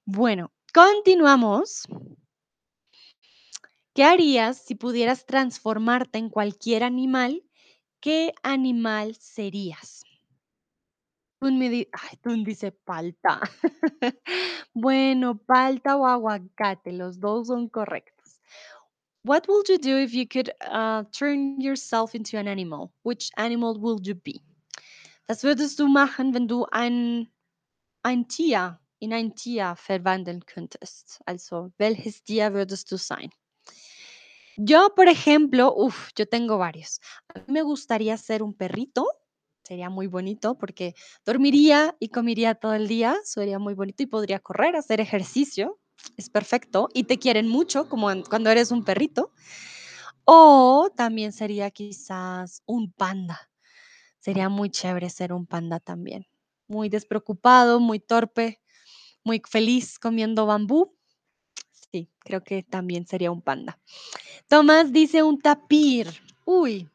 [0.05, 1.87] Bueno, continuamos.
[3.95, 7.43] ¿Qué harías si pudieras transformarte en cualquier animal?
[8.01, 10.06] ¿Qué animal serías?
[11.41, 13.41] Tun me di ay, Tun dice palta.
[14.75, 18.41] Bueno, palta o aguacate, los 2 son correctos.
[19.25, 22.93] What would you do if you could, uh, turn yourself into an animal?
[23.03, 24.41] Which animal would you be?
[25.29, 27.29] Was würdest du machen, wenn du ein
[28.05, 31.21] ein Tier in ein Tier verwandeln könntest?
[31.27, 33.31] Also, welches Tier würdest du sein?
[34.59, 37.01] Yo, por ejemplo, uf, yo tengo varios.
[37.35, 39.07] A mí me gustaría ser un perrito,
[39.67, 44.39] sería muy bonito porque dormiría y comería todo el día, sería muy bonito y podría
[44.39, 45.79] correr, hacer ejercicio,
[46.17, 49.33] es perfecto, y te quieren mucho como cuando eres un perrito.
[50.25, 53.51] O también sería quizás un panda,
[54.19, 56.27] sería muy chévere ser un panda también,
[56.69, 58.61] muy despreocupado, muy torpe,
[59.25, 60.97] muy feliz comiendo bambú.
[61.93, 63.79] Sí, creo que también sería un panda.
[64.49, 66.09] Tomás dice un tapir.
[66.45, 66.89] Uy,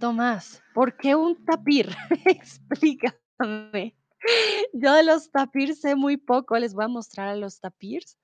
[0.00, 1.94] Tomás, ¿por qué un tapir?
[2.24, 3.94] Explícame.
[4.72, 8.18] Yo de los tapirs sé muy poco, les voy a mostrar a los tapirs.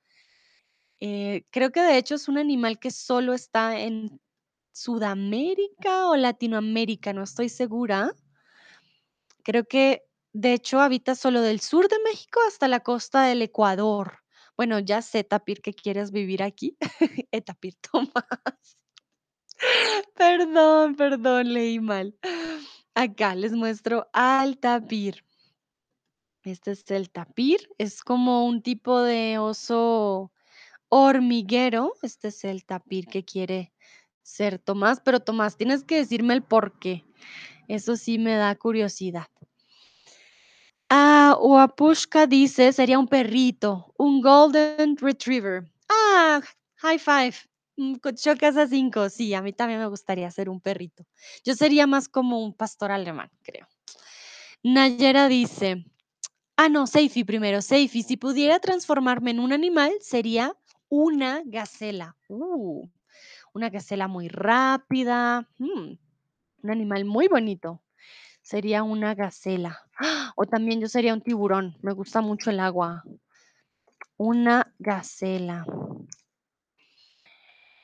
[1.01, 4.19] Eh, creo que de hecho es un animal que solo está en
[4.73, 8.11] Sudamérica o Latinoamérica, no estoy segura.
[9.45, 14.21] Creo que de hecho habita solo del sur de México hasta la costa del Ecuador.
[14.57, 16.77] Bueno, ya sé, tapir, que quieres vivir aquí.
[17.33, 18.77] Eh, tapir, Tomás.
[20.17, 22.17] Perdón, perdón, leí mal.
[22.95, 25.25] Acá les muestro al tapir.
[26.45, 30.33] Este es el tapir, es como un tipo de oso
[30.89, 31.93] hormiguero.
[32.03, 33.73] Este es el tapir que quiere
[34.23, 37.05] ser Tomás, pero Tomás, tienes que decirme el por qué.
[37.69, 39.27] Eso sí me da curiosidad.
[40.89, 45.65] Ah, Uapushka dice, sería un perrito, un golden retriever.
[45.89, 46.41] Ah,
[46.77, 47.35] high five.
[47.77, 49.09] Mm, co- Chocas a cinco.
[49.11, 51.05] Sí, a mí también me gustaría ser un perrito.
[51.45, 53.67] Yo sería más como un pastor alemán, creo.
[54.63, 55.85] Nayera dice,
[56.57, 57.63] ah, no, Seifi primero.
[57.63, 60.57] Seifi, si pudiera transformarme en un animal, sería
[60.89, 62.17] una gacela.
[62.29, 62.89] Uh,
[63.55, 65.49] una gacela muy rápida.
[65.59, 65.93] mm,
[66.63, 67.83] un animal muy bonito.
[68.43, 69.81] Sería una gacela.
[69.99, 70.33] ¡Ah!
[70.37, 71.77] O también yo sería un tiburón.
[71.83, 73.05] Me gusta mucho el agua.
[74.19, 75.65] Una gacela.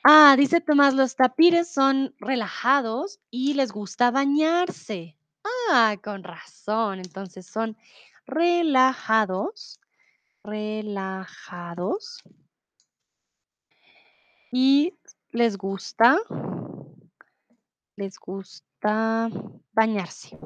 [0.04, 5.16] Ah, dice Tomás, los tapires son relajados y les gusta bañarse.
[5.70, 6.98] Ah, con razón.
[6.98, 7.76] Entonces son
[8.26, 9.78] relajados,
[10.42, 12.24] relajados
[14.50, 14.92] y
[15.30, 16.18] les gusta,
[17.96, 19.30] les gusta
[19.72, 20.36] bañarse,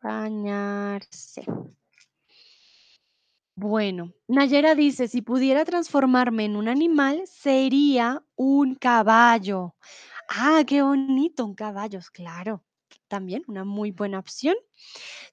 [0.00, 1.44] bañarse.
[3.60, 9.74] Bueno, Nayera dice, si pudiera transformarme en un animal, sería un caballo.
[10.28, 12.62] Ah, qué bonito, un caballo, claro.
[13.08, 14.54] También una muy buena opción.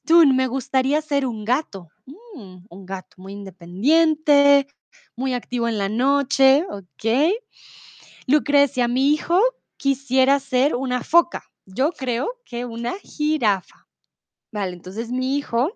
[0.05, 1.89] Tun, me gustaría ser un gato.
[2.07, 4.67] Mm, un gato muy independiente,
[5.15, 7.37] muy activo en la noche, okey.
[8.27, 9.39] Lucrecia, mi hijo
[9.77, 11.43] quisiera ser una foca.
[11.65, 13.87] Yo creo que una jirafa.
[14.51, 15.71] Vale, entonces mi hijo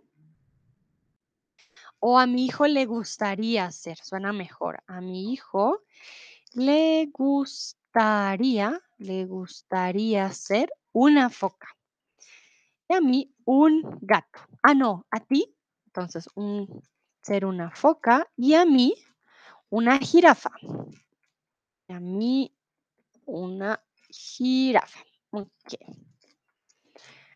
[1.99, 4.83] o a mi hijo le gustaría ser, suena mejor.
[4.87, 5.81] A mi hijo
[6.53, 11.69] le gustaría le gustaría ser una foca.
[12.89, 14.39] Y a mí un gato.
[14.63, 15.55] Ah, no, ¿a ti?
[15.87, 16.81] Entonces, un
[17.21, 18.95] ser una foca y a mí
[19.69, 20.51] una jirafa.
[21.87, 22.51] Y a mí
[23.25, 24.99] una jirafa.
[25.31, 25.95] Okey.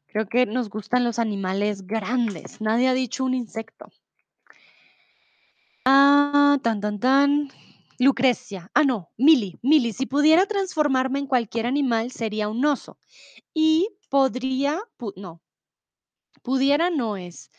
[0.08, 2.62] Creo que nos gustan los animales grandes.
[2.62, 3.92] Nadie ha dicho un insecto.
[5.86, 7.50] Ah, tan, tan, tan.
[8.00, 8.70] Lucrecia.
[8.74, 9.58] Ah, no, Mili.
[9.62, 12.98] Mili, si pudiera transformarme en cualquier animal, sería un oso.
[13.54, 14.82] Y podría,
[15.18, 15.42] no,
[16.42, 17.50] pudiera no es.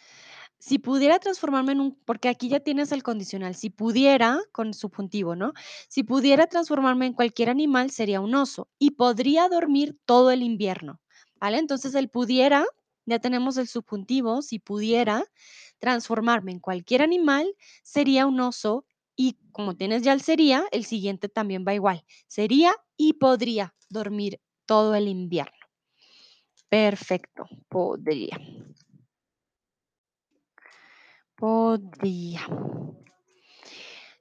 [0.59, 5.37] Si pudiera transformarme en un porque aquí ya tienes el condicional, si pudiera, con subjuntivo,
[5.37, 5.53] ¿no?
[5.89, 11.01] Si pudiera transformarme en cualquier animal, sería un oso y podría dormir todo el invierno,
[11.41, 11.59] ¿vale?
[11.59, 12.65] Entonces, el pudiera,
[13.07, 15.25] ya tenemos el subjuntivo, si pudiera
[15.85, 21.29] transformarme en cualquier animal, sería un oso y como tienes ya el sería, el siguiente
[21.29, 22.03] también va igual.
[22.27, 25.53] Sería y podría dormir todo el invierno.
[26.71, 28.41] Perfecto, podría.
[31.37, 32.41] Podría.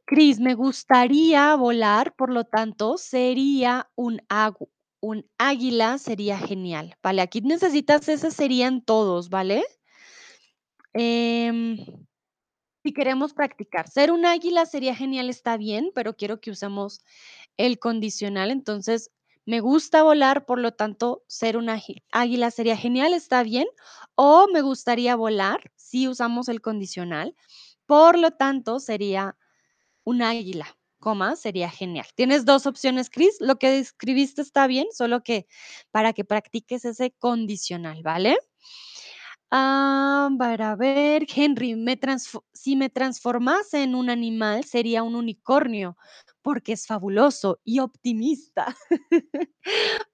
[0.06, 4.69] Cris, me gustaría volar, por lo tanto, sería un agu
[5.04, 6.95] un águila sería genial.
[7.04, 9.65] Vale, aquí necesitas ese serían todos, ¿vale?
[10.93, 11.77] Em,
[12.84, 17.01] si queremos practicar, ser un águila sería genial, está bien, pero quiero que usemos
[17.58, 18.51] el condicional.
[18.51, 19.12] Entonces,
[19.45, 21.69] me gusta volar, por lo tanto, ser un
[22.12, 23.67] águila sería genial, está bien.
[24.15, 27.36] O me gustaría volar, si usamos el condicional,
[27.86, 29.38] por lo tanto, sería
[30.06, 32.08] un águila, coma, sería genial.
[32.15, 35.47] Tienes 2 opciones, Cris, lo que escribiste está bien, solo que
[35.91, 38.38] para que practiques ese condicional, ¿vale?
[39.56, 41.76] Ah, para ver, Henry,
[42.54, 45.96] si me transformase en un animal, sería un unicornio,
[46.42, 48.76] porque es fabuloso y optimista.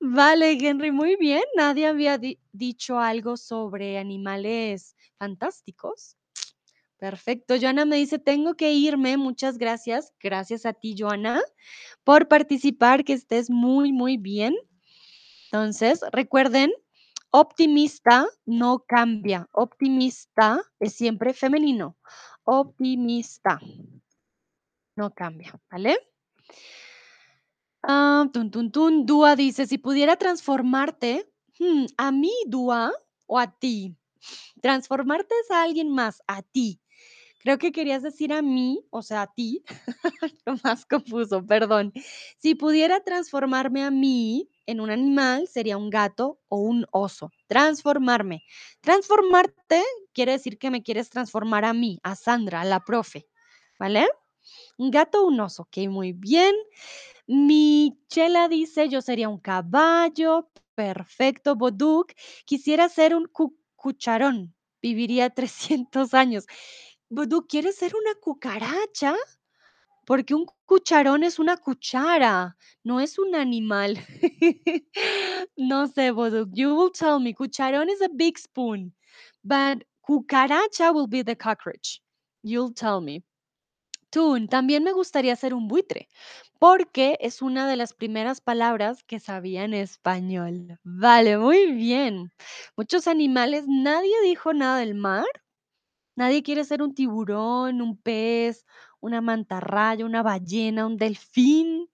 [0.01, 1.43] Vale, Henry, muy bien.
[1.55, 6.17] Nadie había di dicho algo sobre animales fantásticos.
[6.97, 7.55] Perfecto.
[7.61, 10.13] Joana me dice: "Tengo que irme, muchas gracias".
[10.21, 11.41] Gracias a ti, Joana,
[12.03, 14.55] por participar, que estés muy, muy bien.
[15.51, 16.71] Entonces, recuerden,
[17.31, 21.97] optimista no cambia, optimista es siempre femenino,
[22.43, 23.59] optimista.
[24.97, 25.97] No cambia, ¿vale?
[27.83, 29.05] Ah, tun, tun, tun.
[29.05, 32.91] Dúa dice: "Si pudiera transformarte", mm, ¿a mí, Dúa,
[33.27, 33.95] o a ti?
[34.61, 36.79] Transformarte es a alguien más, a ti.
[37.49, 39.63] Creo que querías decir a mí, o sea, a ti,
[40.45, 41.91] lo más confuso, perdón.
[42.37, 47.31] Si pudiera transformarme a mí en un animal, sería un gato o un oso.
[47.47, 48.43] Transformarme.
[48.81, 49.83] Transformarte
[50.13, 53.27] quiere decir que me quieres transformar a mí, a Sandra, a la profe,
[53.79, 54.07] ¿vale?
[54.77, 56.55] Un gato o un oso, okey, muy bien.
[57.27, 60.49] Michela dice: "Yo sería un caballo".
[60.75, 61.55] Perfecto.
[61.55, 62.13] Boduk:
[62.45, 66.45] "Quisiera ser un cu cucharón, viviría 300 años".
[67.11, 69.15] Boduk: "¿Quieres ser una cucaracha?
[70.05, 73.97] Porque un cucharón es una cuchara, no es un animal".
[75.57, 77.33] No sé, Boduk, you will tell me.
[77.35, 78.93] Cucharón is a big spoon,
[79.43, 81.99] but cucaracha will be the cockroach.
[82.43, 83.23] You'll tell me.
[84.11, 86.09] Tun: "También me gustaría ser un buitre,
[86.59, 90.79] porque es una de las primeras palabras que sabía en español".
[90.83, 92.31] Vale, muy bien.
[92.77, 95.25] Muchos animales, nadie dijo nada del mar.
[96.19, 98.65] Nadie quiere ser un tiburón, un pez,
[98.99, 101.89] una mantarraya, una ballena, un delfín.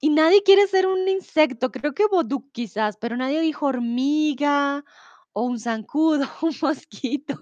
[0.00, 1.70] Y nadie quiere ser un insecto.
[1.72, 4.84] Creo que Boduk quizás, pero nadie dijo hormiga
[5.32, 7.34] o un zancudo, un mosquito.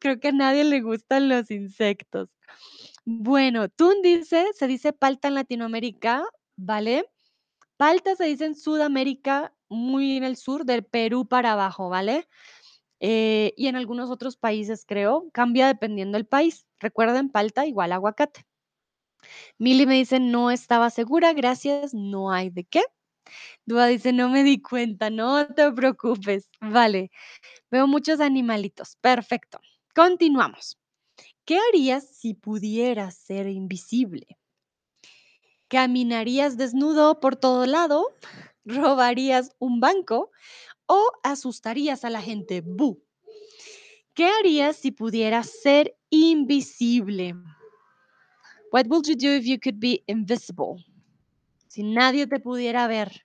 [0.00, 2.28] Creo que a nadie le gustan los insectos.
[3.06, 6.24] Bueno, Tun dice: "Se dice palta en Latinoamérica",
[6.56, 7.10] ¿vale?
[7.78, 12.28] Palta se dice en Sudamérica, muy en el sur, del Perú para abajo, ¿vale?
[13.00, 16.66] Eh, y en algunos otros países, creo, cambia dependiendo del país.
[16.80, 18.44] Recuerden, palta igual aguacate.
[19.60, 22.82] Mili me dice: "No estaba segura, gracias, no hay de qué".
[23.66, 26.50] Dúa dice: "No me di cuenta, no te preocupes".
[26.60, 27.10] Vale,
[27.70, 28.96] veo muchos animalitos.
[29.00, 29.60] Perfecto.
[29.94, 30.78] Continuamos.
[31.46, 34.26] ¿Qué harías si pudieras ser invisible?
[35.70, 38.06] ¿Caminarías desnudo por todo lado?
[38.66, 40.32] ¿Robarías un banco
[40.86, 42.62] o asustarías a la gente?
[42.62, 43.00] Bu.
[44.12, 47.34] ¿Qué harías si pudieras ser invisible?
[48.72, 50.84] What would you do if you could be invisible?
[51.68, 53.24] Si nadie te pudiera ver,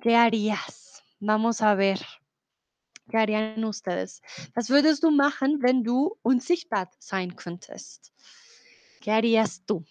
[0.00, 1.02] ¿qué harías?
[1.20, 2.00] Vamos a ver.
[3.10, 4.22] ¿Qué harían ustedes?
[4.56, 8.10] Was würdest du machen, wenn du unsichtbar sein könntest?
[9.00, 9.84] ¿Qué harías tú?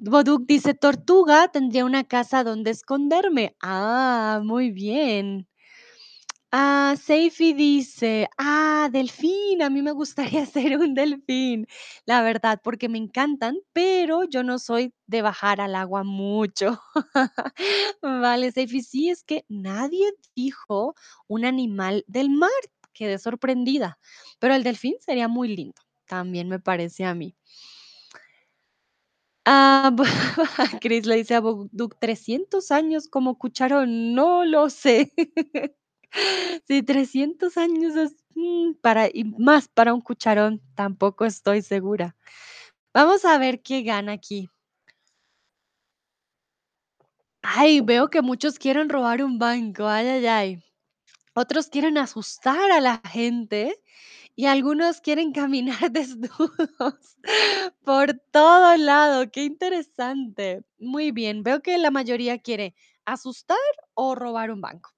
[0.00, 3.54] Boduk dice, tortuga, tendría una casa donde esconderme.
[3.62, 5.46] Ah, muy bien.
[6.52, 11.66] Ah, Seifi dice, ah, delfín, a mí me gustaría ser un delfín,
[12.06, 16.80] la verdad, porque me encantan, pero yo no soy de bajar al agua mucho.
[18.02, 20.94] Vale, Seifi, sí, es que nadie dijo
[21.28, 22.50] un animal del mar,
[22.92, 23.98] quedé sorprendida,
[24.40, 27.36] pero el delfín sería muy lindo, también me parece a mí.
[29.46, 29.90] Ah,
[30.82, 35.12] Chris le dice a Bugduk, 300 años como cucharón, no lo sé.
[36.66, 42.16] Sí, 300 años es, mm, para y más para un cucharón, tampoco estoy segura.
[42.94, 44.50] Vamos a ver qué gana aquí.
[47.42, 50.62] Ay, veo que muchos quieren robar un banco, ay, ay, ay.
[51.34, 53.76] Otros quieren asustar a la gente
[54.40, 57.18] y algunos quieren caminar desnudos
[57.84, 59.30] por todo lado.
[59.30, 60.62] Qué interesante.
[60.78, 62.74] Muy bien, veo que la mayoría quiere
[63.04, 63.58] asustar
[63.92, 64.92] o robar un banco.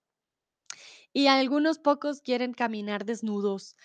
[1.13, 3.77] Y algunos pocos quieren caminar desnudos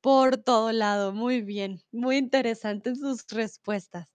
[0.00, 1.12] por todo lado.
[1.12, 4.08] Muy bien, muy interesantes sus respuestas.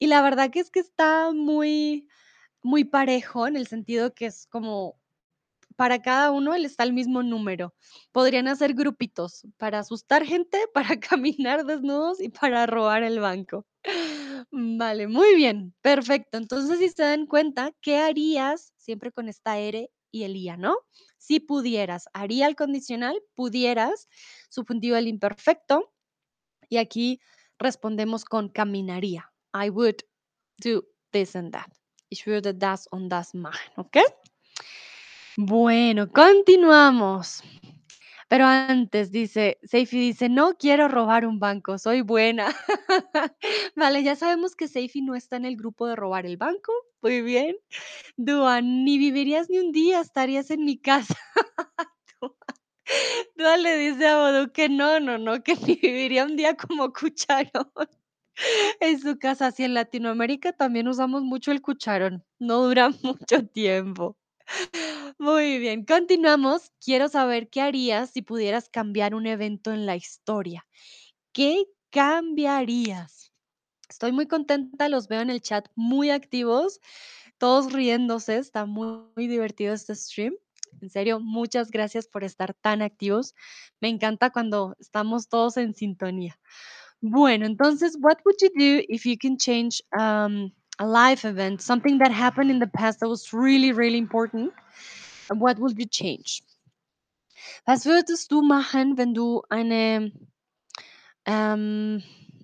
[0.00, 2.08] Y la verdad que es que está muy,
[2.62, 5.00] muy parejo en el sentido que es como
[5.76, 7.74] para cada uno él está el mismo número.
[8.12, 13.66] Podrían hacer grupitos para asustar gente, para caminar desnudos y para robar el banco.
[14.50, 16.38] Vale, muy bien, perfecto.
[16.38, 20.78] Entonces, si se dan cuenta, ¿qué harías siempre con esta ere y el ia, no?
[21.18, 24.08] Si pudieras, haría el condicional, pudieras,
[24.48, 25.92] subjuntivo el imperfecto,
[26.68, 27.20] y aquí
[27.58, 29.32] respondemos con caminaría.
[29.54, 30.02] I would
[30.58, 31.70] do this and that.
[32.08, 33.98] Ich würde das und das machen, ¿ok?
[35.38, 37.42] Bueno, continuamos.
[38.28, 42.48] Pero antes dice, Seifi dice, no quiero robar un banco, soy buena.
[43.76, 46.72] Vale, ya sabemos que Seifi no está en el grupo de robar el banco.
[47.02, 47.56] Muy bien.
[48.16, 51.16] Duan, ni vivirías ni un día, estarías en mi casa.
[53.36, 56.92] Duan, le dice a Bodu que no, no, no, que ni viviría un día como
[56.92, 57.70] cucharón
[58.80, 59.48] en su casa.
[59.48, 64.16] Así en Latinoamérica también usamos mucho el cucharón, no dura mucho tiempo.
[65.18, 66.70] Muy bien, continuamos.
[66.84, 70.66] Quiero saber qué harías si pudieras cambiar un evento en la historia.
[71.32, 73.32] ¿Qué cambiarías?
[73.88, 76.80] Estoy muy contenta, los veo en el chat muy activos,
[77.38, 80.34] todos riéndose, está muy, muy divertido este stream.
[80.82, 83.34] En serio, muchas gracias por estar tan activos.
[83.80, 86.38] Me encanta cuando estamos todos en sintonía.
[87.00, 91.98] Bueno, entonces, what would you do if you can change um, a life event, something
[91.98, 94.52] that happened in the past that was really, really important?
[95.28, 96.42] What would you change?
[97.66, 100.12] Was würdest du machen, wenn du eine
[101.24, 102.02] ähm,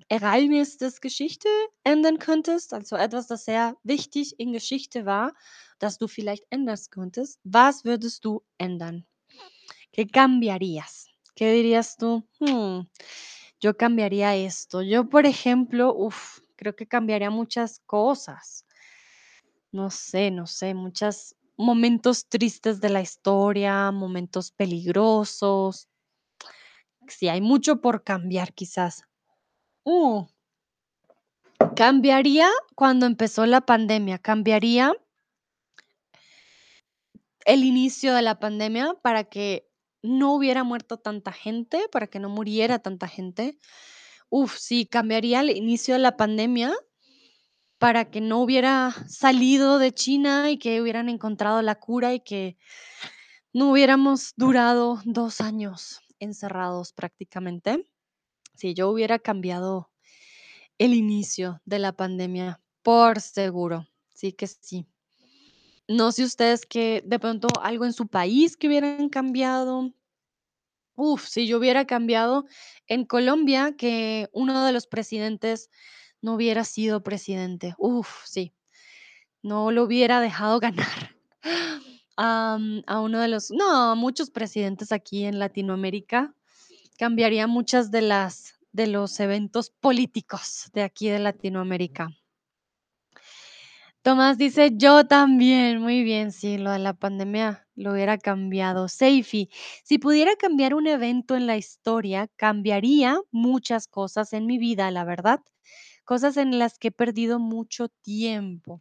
[0.08, 1.48] Ereignis des Geschichte
[1.84, 2.74] ändern könntest?
[2.74, 5.32] Also etwas, das sehr wichtig in Geschichte war,
[5.78, 7.40] das du vielleicht ändern könntest.
[7.44, 9.04] Was würdest du ändern?
[9.92, 11.08] ¿Qué cambiarías?
[11.34, 12.24] ¿Qué dirías tú?
[12.40, 12.86] Hmm,
[13.60, 14.82] yo cambiaría esto.
[14.82, 18.64] Yo, por ejemplo, uf, creo que cambiaría muchas cosas.
[19.72, 25.88] No sé, no sé, muchos momentos tristes de la historia, momentos peligrosos.
[27.08, 29.02] Sí, hay mucho por cambiar quizás.
[29.82, 30.26] Uh,
[31.74, 34.92] cambiaría cuando empezó la pandemia, cambiaría
[37.44, 39.68] el inicio de la pandemia para que
[40.00, 43.58] no hubiera muerto tanta gente, para que no muriera tanta gente.
[44.34, 46.72] Uf, sí, cambiaría el inicio de la pandemia
[47.76, 52.56] para que no hubiera salido de China y que hubieran encontrado la cura y que
[53.52, 57.86] no hubiéramos durado dos años encerrados prácticamente.
[58.54, 59.90] Si yo hubiera cambiado
[60.78, 64.86] el inicio de la pandemia, por seguro, sí que sí.
[65.88, 69.92] No sé ustedes que de pronto algo en su país que hubieran cambiado.
[70.94, 72.44] Uf, si yo hubiera cambiado
[72.86, 75.70] en Colombia que uno de los presidentes
[76.20, 77.74] no hubiera sido presidente.
[77.78, 78.54] Uf, sí,
[79.42, 81.16] no lo hubiera dejado ganar.
[82.16, 86.34] Am, a uno de los, no, muchos presidentes aquí en Latinoamérica
[86.98, 92.08] cambiaría muchas de las de los eventos políticos de aquí de Latinoamérica.
[94.04, 95.80] Tomás dice: "Yo también".
[95.80, 98.88] Muy bien, sí, lo de la pandemia lo hubiera cambiado.
[98.88, 99.48] Seifi:
[99.84, 105.04] "Si pudiera cambiar un evento en la historia, cambiaría muchas cosas en mi vida, la
[105.04, 105.38] verdad,
[106.04, 108.80] cosas en las que he perdido mucho tiempo".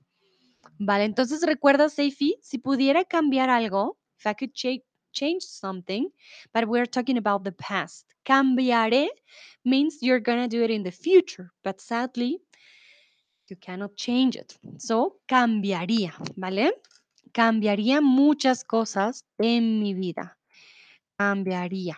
[0.80, 2.38] Vale, entonces, ¿recuerdas, Seifi?
[2.42, 4.70] Si pudiera cambiar algo, if I could cha
[5.14, 6.10] change something,
[6.54, 8.14] but we're talking about the past.
[8.26, 9.10] Cambiaré
[9.66, 12.42] means you're gonna do it in the future, but sadly
[13.52, 14.58] you cannot change it.
[14.78, 16.74] So, cambiaría, ¿vale?
[17.34, 20.38] Cambiaría muchas cosas en mi vida.
[21.18, 21.98] Cambiaría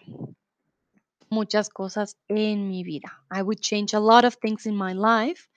[1.29, 3.23] muchas cosas en mi vida.
[3.31, 5.47] I would change a lot of things in my life.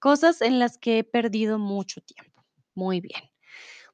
[0.00, 2.44] Cosas en las que he perdido mucho tiempo.
[2.74, 3.22] Muy bien.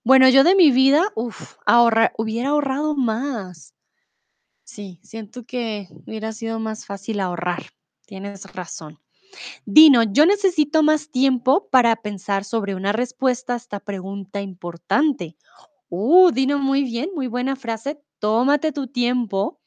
[0.05, 3.75] Bueno, yo de mi vida, uf, ahorrar hubiera ahorrado más.
[4.65, 7.71] Sí, siento que hubiera sido más fácil ahorrar.
[8.07, 8.99] Tienes razón.
[9.65, 15.37] Dino, yo necesito más tiempo para pensar sobre una respuesta a esta pregunta importante.
[15.89, 18.01] Uh, Dino, muy bien, muy buena frase.
[18.19, 19.61] Tómate tu tiempo,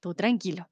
[0.00, 0.68] tú tranquilo.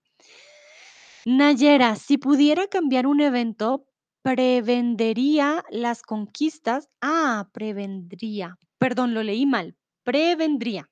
[1.25, 3.87] Nayera, si pudiera cambiar un evento,
[4.23, 6.89] prevendería las conquistas.
[7.01, 8.59] Ah, prevendría.
[8.79, 9.77] Perdón, lo leí mal.
[10.03, 10.91] Prevendría.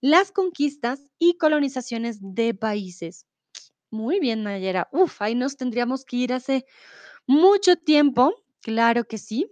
[0.00, 3.26] Las conquistas y colonizaciones de países.
[3.90, 4.88] Muy bien, Nayera.
[4.92, 6.64] Uf, ahí nos tendríamos que ir hace
[7.26, 8.34] mucho tiempo.
[8.62, 9.50] Claro que sí.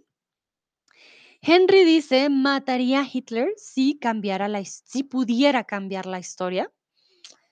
[1.41, 6.72] Henry dice, mataría a Hitler si cambiara la, si pudiera cambiar la historia.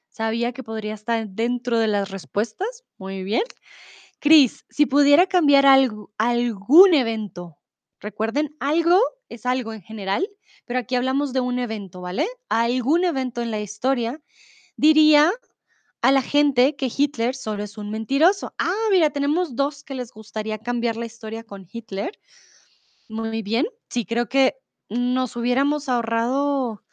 [0.08, 2.84] Sabía que podría estar dentro de las respuestas.
[2.98, 3.42] Muy bien.
[4.18, 7.58] Chris, si pudiera cambiar algo, algún evento,
[8.00, 10.28] recuerden, algo es algo en general,
[10.64, 12.26] pero aquí hablamos de un evento, ¿vale?
[12.48, 14.20] Algún evento en la historia,
[14.76, 15.32] diría
[16.06, 18.54] a la gente que Hitler solo es un mentiroso.
[18.58, 22.12] Ah, mira, tenemos dos que les gustaría cambiar la historia con Hitler.
[23.08, 23.66] Muy bien.
[23.88, 24.54] Sí, creo que
[24.88, 26.84] nos hubiéramos ahorrado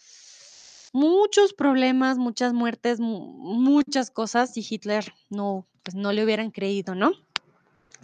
[0.94, 6.96] muchos problemas, muchas muertes, mu- muchas cosas si Hitler no, pues no le hubieran creído,
[6.96, 7.12] ¿no?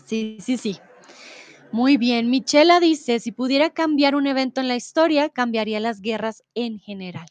[0.06, 0.78] Sí, sí, sí.
[1.72, 2.30] Muy bien.
[2.30, 7.26] Michela dice, si pudiera cambiar un evento en la historia, cambiaría las guerras en general.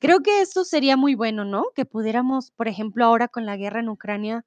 [0.00, 1.66] Creo que esto sería muy bueno, ¿no?
[1.74, 4.44] Que pudiéramos, por ejemplo, ahora con la guerra en Ucrania,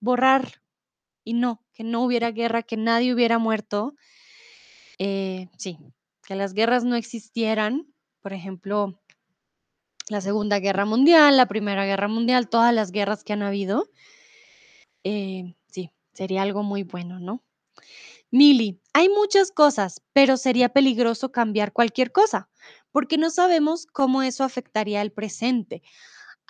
[0.00, 0.62] borrar
[1.24, 3.94] y no, que no hubiera guerra, que nadie hubiera muerto.
[4.98, 5.78] Eh, sí,
[6.26, 7.86] que las guerras no existieran.
[8.22, 9.00] Por ejemplo,
[10.08, 13.88] la Segunda Guerra Mundial, la Primera Guerra Mundial, todas las guerras que han habido.
[15.04, 17.42] eh, sí, sería algo muy bueno, ¿no?
[18.30, 22.48] Mili, hay muchas cosas, pero sería peligroso cambiar cualquier cosa,
[22.96, 25.82] porque no sabemos cómo eso afectaría al presente.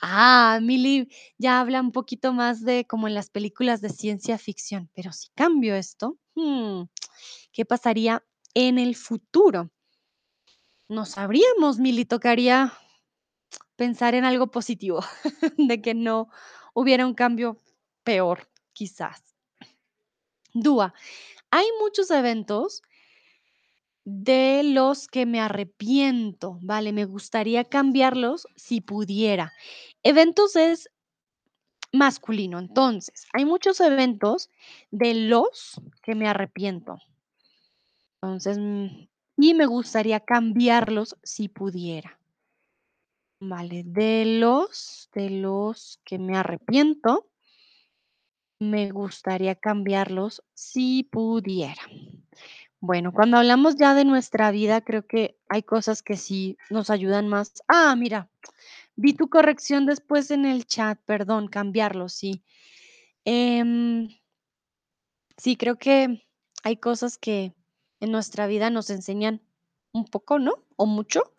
[0.01, 4.89] Ah, Mili ya habla un poquito más de como en las películas de ciencia ficción,
[4.95, 6.83] pero si cambio esto, hmm,
[7.51, 8.25] ¿qué pasaría
[8.55, 9.73] en el futuro?
[10.89, 12.73] No sabríamos, Mili, tocaría
[13.75, 15.01] pensar en algo positivo,
[15.59, 16.29] de que no
[16.75, 17.59] hubiera un cambio
[18.05, 19.35] peor, quizás.
[20.55, 20.95] Dúa,
[21.51, 22.83] hay muchos eventos
[24.07, 26.93] de los que me arrepiento, ¿vale?
[26.93, 29.53] Me gustaría cambiarlos si pudiera.
[30.05, 30.89] Eventos es
[31.93, 34.51] masculino, entonces, hay muchos eventos
[34.91, 36.99] de los que me arrepiento.
[38.23, 42.19] Entonces, mm, y me gustaría cambiarlos si pudiera.
[43.41, 47.27] Vale, de los de los que me arrepiento,
[48.61, 51.83] me gustaría cambiarlos si pudiera.
[52.87, 57.27] Bueno, cuando hablamos ya de nuestra vida, creo que hay cosas que sí nos ayudan
[57.27, 57.65] más.
[57.67, 58.31] Ah, mira,
[58.95, 62.45] vi tu corrección después en el chat, perdón, cambiarlo, sí.
[63.25, 64.09] Em,
[65.37, 66.29] sí, creo que
[66.63, 67.57] hay cosas que
[67.99, 69.43] en nuestra vida nos enseñan
[69.93, 70.55] un poco, ¿no?
[70.77, 71.35] O mucho,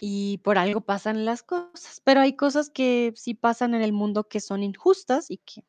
[0.00, 4.28] y por algo pasan las cosas, pero hay cosas que sí pasan en el mundo
[4.28, 5.64] que son injustas y que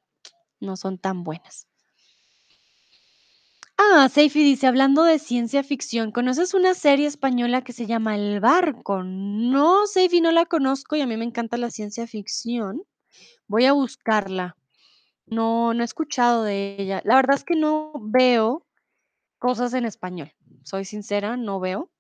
[0.60, 1.71] no son tan buenas.
[3.84, 8.40] Ah, Seifi dice, hablando de ciencia ficción, ¿conoces una serie española que se llama El
[8.40, 9.02] Barco?
[9.04, 12.84] No, Seifi, no la conozco y a mí me encanta la ciencia ficción.
[13.48, 14.58] Voy a buscarla.
[15.28, 17.02] No, no he escuchado de ella.
[17.06, 18.66] La verdad es que no veo
[19.40, 20.32] cosas en español.
[20.64, 21.92] Soy sincera, no veo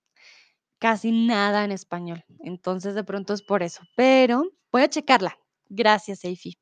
[0.80, 2.26] casi nada en español.
[2.40, 3.84] Entonces, de pronto es por eso.
[3.96, 5.38] Pero voy a checarla.
[5.70, 6.58] Gracias, Seifi.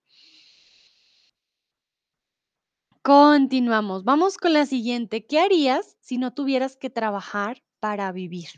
[3.10, 4.04] Continuamos.
[4.04, 5.26] Vamos con la siguiente.
[5.26, 8.50] ¿Qué harías si no tuvieras que trabajar para vivir?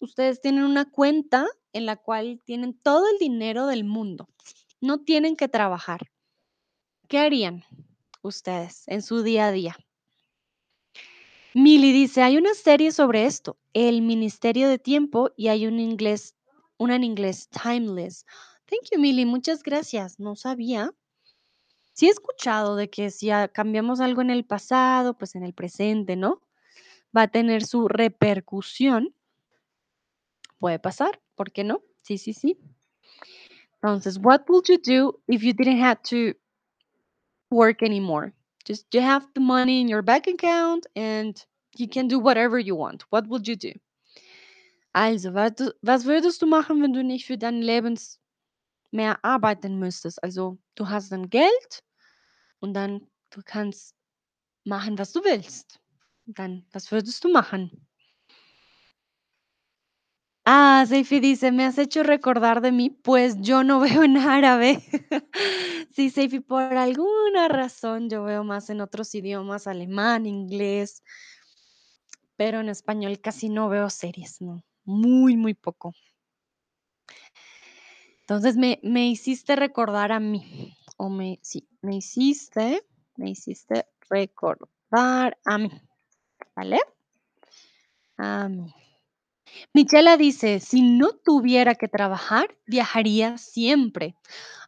[0.00, 4.28] Ustedes tienen una cuenta en la cual tienen todo el dinero del mundo.
[4.82, 6.10] No tienen que trabajar.
[7.08, 7.64] ¿Qué harían
[8.20, 9.78] ustedes en su día a día?
[11.54, 16.36] Mili dice, hay una serie sobre esto, El Ministerio de Tiempo, y hay un inglés,
[16.76, 18.26] una en inglés, Timeless.
[18.66, 20.20] Thank you, Mili, muchas gracias.
[20.20, 20.92] No sabía.
[21.94, 26.16] Sí he escuchado de que si cambiamos algo en el pasado, pues en el presente,
[26.16, 26.42] ¿no?
[27.16, 29.14] Va a tener su repercusión.
[30.58, 31.82] Puede pasar, ¿por qué no?
[32.02, 32.58] Sí, sí, sí.
[33.80, 36.36] Entonces, what would you do if you didn't have to
[37.50, 38.32] work anymore?
[38.66, 41.36] Just you have the money in your bank account and
[41.76, 43.04] you can do whatever you want.
[43.10, 43.72] What would you do?
[44.94, 48.18] Also, was, was würdest du machen, wenn du nicht für dein Lebens
[48.90, 50.22] mehr arbeiten müsstest?
[50.24, 51.84] Also, du hast dann Geld
[52.60, 53.94] und dann du kannst
[54.64, 55.80] machen, was du willst.
[56.26, 57.86] Dann, was würdest du machen?
[60.46, 64.82] Ah, Seifi dice, me has hecho recordar de mí, pues yo no veo en árabe.
[65.90, 71.02] Sí, Seifi, por alguna razón yo veo más en otros idiomas, alemán, inglés,
[72.36, 75.94] pero en español casi no veo series, no, muy, muy poco.
[78.24, 82.82] Entonces me, me hiciste recordar a mí, o me, sí, me hiciste,
[83.16, 85.70] me hiciste recordar a mí,
[86.56, 86.80] ¿vale?
[88.16, 88.74] A mí.
[89.74, 94.14] Michela dice, si no tuviera que trabajar, viajaría siempre.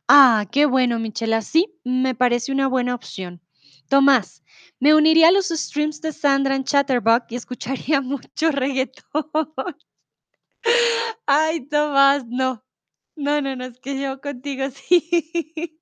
[0.06, 1.40] Ah, qué bueno, Michela.
[1.40, 3.40] Sí, me parece una buena opción.
[3.88, 4.44] Tomás,
[4.80, 9.30] me uniría a los streams de Sandra en Chatterbox y escucharía mucho reggaetón.
[11.26, 12.65] Ay, Tomás, no.
[13.16, 15.80] No, no, no, es que yo contigo sí.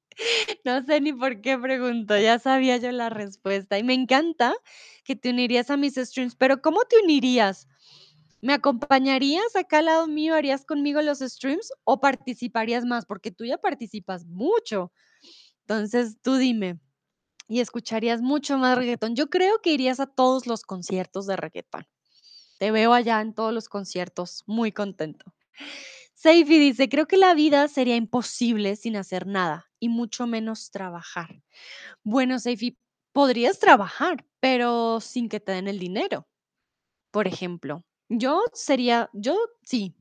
[0.65, 3.79] No sé ni por qué pregunto, ya sabía yo la respuesta.
[3.79, 4.55] Y me encanta
[5.05, 7.67] que te unirías a mis streams, pero ¿cómo te unirías?
[8.43, 10.35] ¿Me acompañarías acá al lado mío?
[10.35, 13.07] ¿Harías conmigo los streams o participarías más?
[13.07, 14.93] Porque tú ya participas mucho.
[15.63, 16.81] Entonces, tú dime,
[17.49, 19.17] y escucharías mucho más reggaetón.
[19.17, 21.87] Yo creo que irías a todos los conciertos de reggaetón.
[22.59, 25.35] Te veo allá en todos los conciertos, muy contento.
[26.15, 31.43] Seifi dice, creo que la vida sería imposible sin hacer nada y mucho menos trabajar.
[32.05, 32.79] Bueno, Seifi,
[33.13, 36.29] podrías trabajar, pero sin que te den el dinero.
[37.13, 39.97] Por ejemplo, yo sería, yo sí,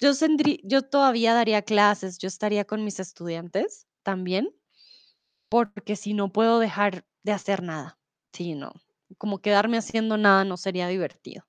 [0.00, 4.50] yo, sendrí- yo todavía daría clases, yo estaría con mis estudiantes también,
[5.50, 7.98] porque si no puedo dejar de hacer nada,
[8.32, 8.72] sí, no,
[9.18, 11.44] como quedarme haciendo nada no sería divertido.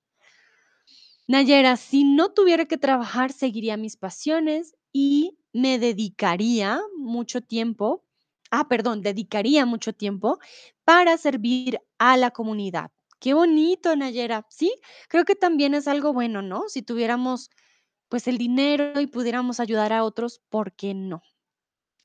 [1.32, 8.04] Nayera, si no tuviera que trabajar, seguiría mis pasiones y me dedicaría mucho tiempo,
[8.50, 10.38] ah, perdón, dedicaría mucho tiempo
[10.84, 12.90] para servir a la comunidad.
[13.18, 14.46] Qué bonito, Nayera.
[14.50, 14.74] Sí,
[15.08, 16.68] creo que también es algo bueno, ¿no?
[16.68, 17.48] Si tuviéramos
[18.10, 21.22] pues el dinero y pudiéramos ayudar a otros, ¿por qué no?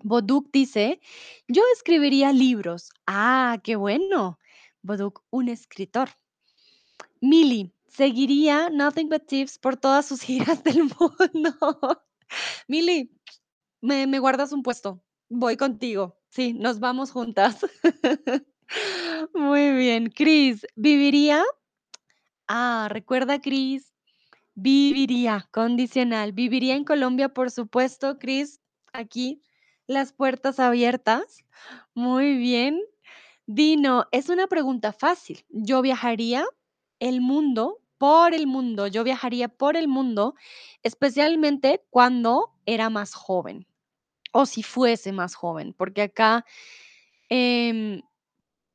[0.04, 1.02] Boduk dice,
[1.50, 2.92] yo escribiría libros.
[3.06, 4.40] Ah, qué bueno.
[4.82, 6.12] Boduk, un escritor.
[7.20, 12.04] Mili, seguiría Nothing But Tips por todas sus giras del mundo.
[12.68, 13.12] Mili,
[13.82, 15.04] me, me guardas un puesto.
[15.30, 16.20] Voy contigo.
[16.30, 17.66] Sí, nos vamos juntas.
[19.34, 20.10] Muy bien.
[20.10, 21.44] Cris, ¿viviría?
[22.48, 23.94] Ah, recuerda, Cris,
[24.56, 26.32] viviría, condicional.
[26.32, 28.62] Viviría en Colombia, por supuesto, Cris.
[28.94, 29.44] Aquí,
[29.86, 31.46] las puertas abiertas.
[31.94, 32.82] Muy bien.
[33.46, 35.46] Dino, es una pregunta fácil.
[35.50, 36.46] Yo viajaría
[37.00, 40.36] el mundo, por el mundo, yo viajaría por el mundo,
[40.84, 43.66] especialmente cuando era más joven
[44.32, 46.46] o si fuese más joven, porque acá,
[47.30, 48.02] em,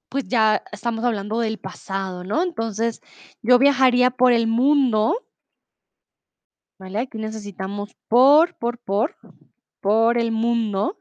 [0.08, 2.42] pues ya estamos hablando del pasado, ¿no?
[2.42, 3.00] Entonces,
[3.42, 5.16] yo viajaría por el mundo,
[6.78, 6.98] ¿vale?
[7.00, 9.16] Aquí necesitamos por, por, por,
[9.80, 10.98] por el mundo.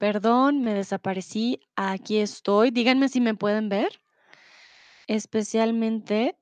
[0.00, 1.60] Perdón, me desaparecí.
[1.76, 2.70] Aquí estoy.
[2.70, 4.00] Díganme si me pueden ver.
[5.06, 6.38] Especialmente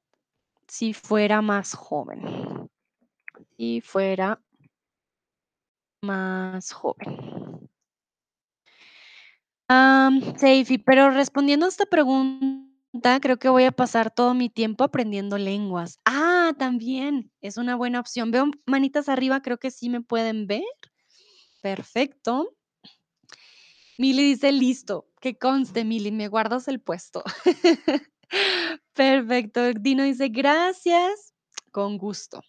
[0.69, 2.71] si fuera más joven.
[3.57, 4.41] Si fuera
[6.05, 7.69] más joven.
[9.69, 14.85] Am, Seifi, pero respondiendo a esta pregunta, creo que voy a pasar todo mi tiempo
[14.85, 15.99] aprendiendo lenguas.
[16.05, 18.31] Ah, también es una buena opción.
[18.31, 20.63] Veo manitas arriba, creo que sí me pueden ver.
[21.61, 22.55] Perfecto.
[23.99, 27.23] Mili dice, listo, que conste, Mili, me guardas el puesto.
[28.95, 29.73] Perfecto.
[29.75, 31.35] Dino dice, gracias,
[31.73, 32.43] con gusto.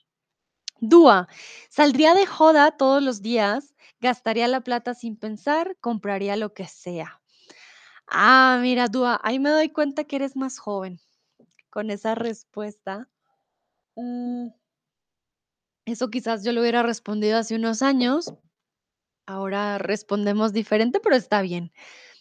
[0.82, 1.28] Dúa,
[1.70, 7.22] saldría de joda todos los días, gastaría la plata sin pensar, compraría lo que sea.
[8.08, 11.00] Ah, mira, Dúa, ahí me doy cuenta que eres más joven
[11.70, 13.10] con esa respuesta.
[13.96, 14.50] Mm,
[15.86, 18.34] eso quizás yo lo hubiera respondido hace unos años.
[19.30, 21.72] Ahora respondemos diferente, pero está bien.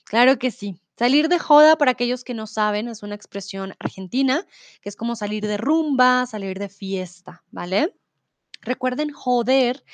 [0.04, 0.80] Claro que sí.
[0.98, 4.46] Salir de joda, para aquellos que no saben, es una expresión argentina,
[4.82, 7.94] que es como salir de rumba, salir de fiesta, ¿vale?
[8.62, 9.84] Recuerden, joder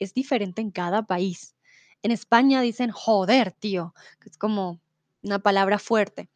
[0.00, 1.56] es diferente en cada país.
[2.02, 4.80] En España dicen joder, tío, que es como
[5.22, 6.30] una palabra fuerte.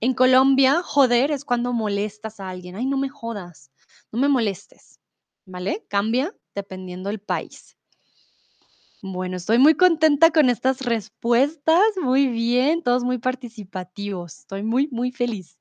[0.00, 2.76] En Colombia, joder es cuando molestas a alguien.
[2.76, 3.72] Ay, no me jodas,
[4.12, 5.00] no me molestes,
[5.46, 5.86] ¿vale?
[5.88, 7.77] Cambia dependiendo del país.
[9.02, 11.82] Bueno, estoy muy contenta con estas respuestas.
[12.02, 14.38] Muy bien, todos muy participativos.
[14.40, 15.60] Estoy muy, muy feliz.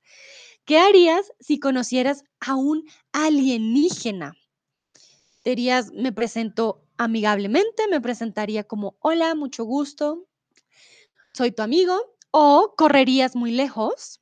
[0.66, 2.84] ¿Qué harías si conocieras a un
[3.14, 4.34] alienígena?
[5.44, 10.28] Te dirías, me presento amigablemente, me presentaría como, hola, mucho gusto,
[11.34, 11.96] soy tu amigo,
[12.32, 14.20] o correrías muy lejos,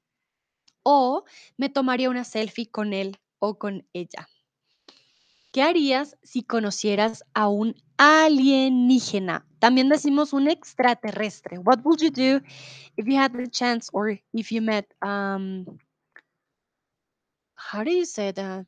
[0.84, 1.24] o
[1.58, 4.28] me tomaría una selfie con él o con ella.
[5.52, 9.46] ¿Qué harías si conocieras a un alienígena?
[9.60, 11.58] También decimos un extraterrestre.
[11.58, 12.42] What would you do
[12.98, 15.66] if you had the chance or if you met um
[17.56, 18.66] how do you say that?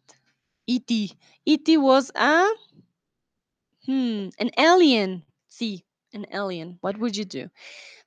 [0.65, 1.13] E.T.
[1.45, 1.77] E.T.
[1.77, 2.45] was a
[3.85, 5.23] hmm, an alien.
[5.47, 6.77] Sí, an alien.
[6.81, 7.49] What would you do?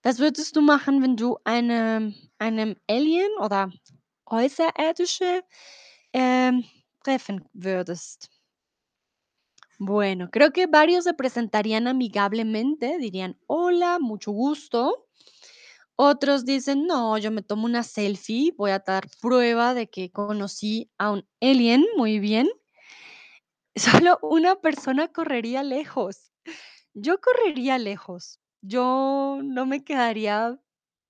[0.02, 3.70] Was würdest du machen, wenn du eine, einem Alien oder
[4.26, 5.42] Außerirdische
[6.12, 6.64] ähm,
[7.04, 8.30] treffen würdest?
[9.82, 15.06] Bueno, creo que varios se presentarían amigablemente, dirían, hola, mucho gusto.
[15.96, 20.90] Otros dicen, no, yo me tomo una selfie, voy a dar prueba de que conocí
[20.98, 22.48] a un alien, muy bien.
[23.76, 26.32] Solo una persona correría lejos.
[26.94, 28.40] Yo correría lejos.
[28.62, 30.58] Yo no me quedaría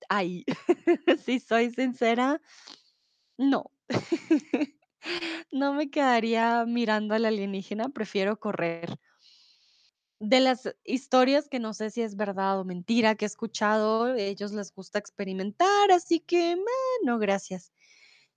[0.08, 0.44] ahí.
[1.26, 2.40] Si soy sincera,
[3.38, 3.72] no.
[5.52, 8.98] No me quedaría mirando al alienígena, prefiero correr.
[10.20, 14.52] De las historias que no sé si es verdad o mentira que he escuchado, ellos
[14.52, 17.72] les gusta experimentar, así que, meh, no, gracias.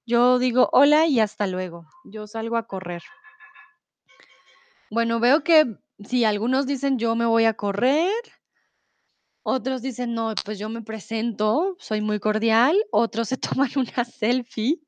[0.06, 1.86] Yo digo hola y hasta luego.
[2.06, 3.04] Yo salgo a correr.
[4.90, 8.14] Bueno, veo que sí, algunos dicen yo me voy a correr,
[9.44, 14.80] otros dicen no, pues yo me presento, soy muy cordial, otros se toman una selfie.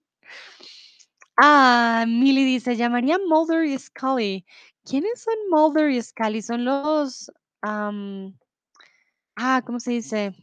[1.38, 4.45] Ah, Milly dice, llamaría Mulder y Scully.
[4.86, 6.41] ¿Quiénes son Mulder y Scully?
[6.41, 7.29] Son los,
[7.61, 7.91] ah,
[9.65, 10.33] ¿cómo se dice?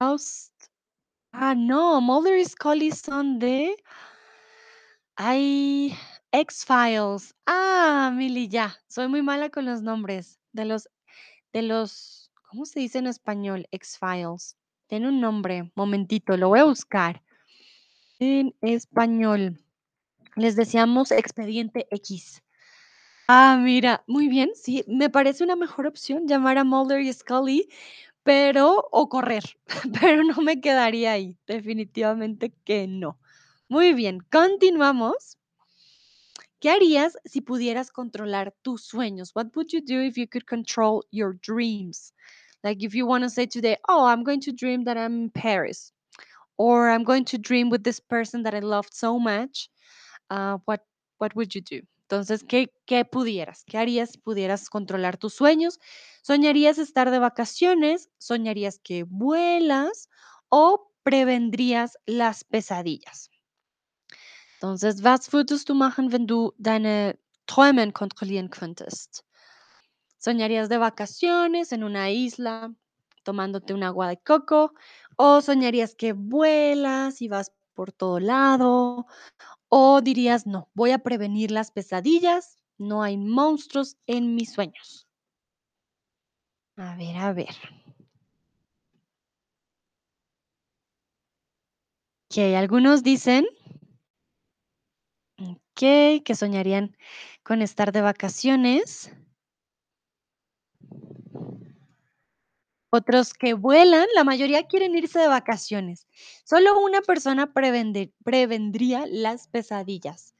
[0.00, 0.50] House.
[1.32, 3.76] Ah, no, Mulder y Scully son de,
[5.16, 5.94] ay,
[6.32, 7.34] X-Files.
[7.46, 10.88] Ah, Milly, ya, soy muy mala con los nombres de los,
[11.52, 13.66] de los, ¿cómo se dice en español?
[13.72, 14.56] X-Files.
[14.88, 17.22] Tiene un nombre, momentito, lo voy a buscar.
[18.20, 19.58] En español,
[20.36, 22.42] les decíamos Expediente X.
[23.28, 27.68] Ah, mira, muy bien, sí, me parece una mejor opción llamar a Mulder y Scully,
[28.22, 29.44] pero o correr,
[30.00, 33.18] pero no me quedaría ahí, definitivamente que no.
[33.68, 35.38] Muy bien, continuamos.
[36.60, 39.32] ¿Qué harías si pudieras controlar tus sueños?
[39.34, 42.12] What would you do if you could control your dreams?
[42.62, 45.30] Like if you want to say today, "Oh, I'm going to dream that I'm in
[45.30, 45.94] Paris,"
[46.60, 49.70] or "I'm going to dream with this person that I loved so much,"
[50.30, 50.80] uh, what
[51.18, 51.80] what would you do?
[52.08, 53.64] Entonces, ¿qué qué pudieras?
[53.66, 55.78] ¿Qué harías pudieras controlar tus sueños?
[56.22, 58.10] ¿Soñarías estar de vacaciones?
[58.18, 60.08] ¿Soñarías que vuelas?
[60.50, 63.30] ¿O prevendrías las pesadillas?
[64.60, 69.22] Entonces, was würdest du machen, wenn du deine Träume kontrollieren könntest?
[70.18, 72.74] ¿Soñarías de vacaciones en una isla
[73.22, 74.72] tomándote un agua de coco?
[75.16, 79.06] ¿O soñarías que vuelas y vas por todo lado?
[79.68, 85.06] ¿O dirías, no, voy a prevenir las pesadillas, no hay monstruos en mis sueños?
[86.76, 87.54] A ver, a ver.
[92.30, 93.44] Que algunos dicen
[95.38, 96.96] okey, que soñarían
[97.42, 99.10] con estar de vacaciones.
[102.90, 106.08] Otros que vuelan, la mayoría quieren irse de vacaciones.
[106.44, 110.34] Solo una persona prevendría las pesadillas.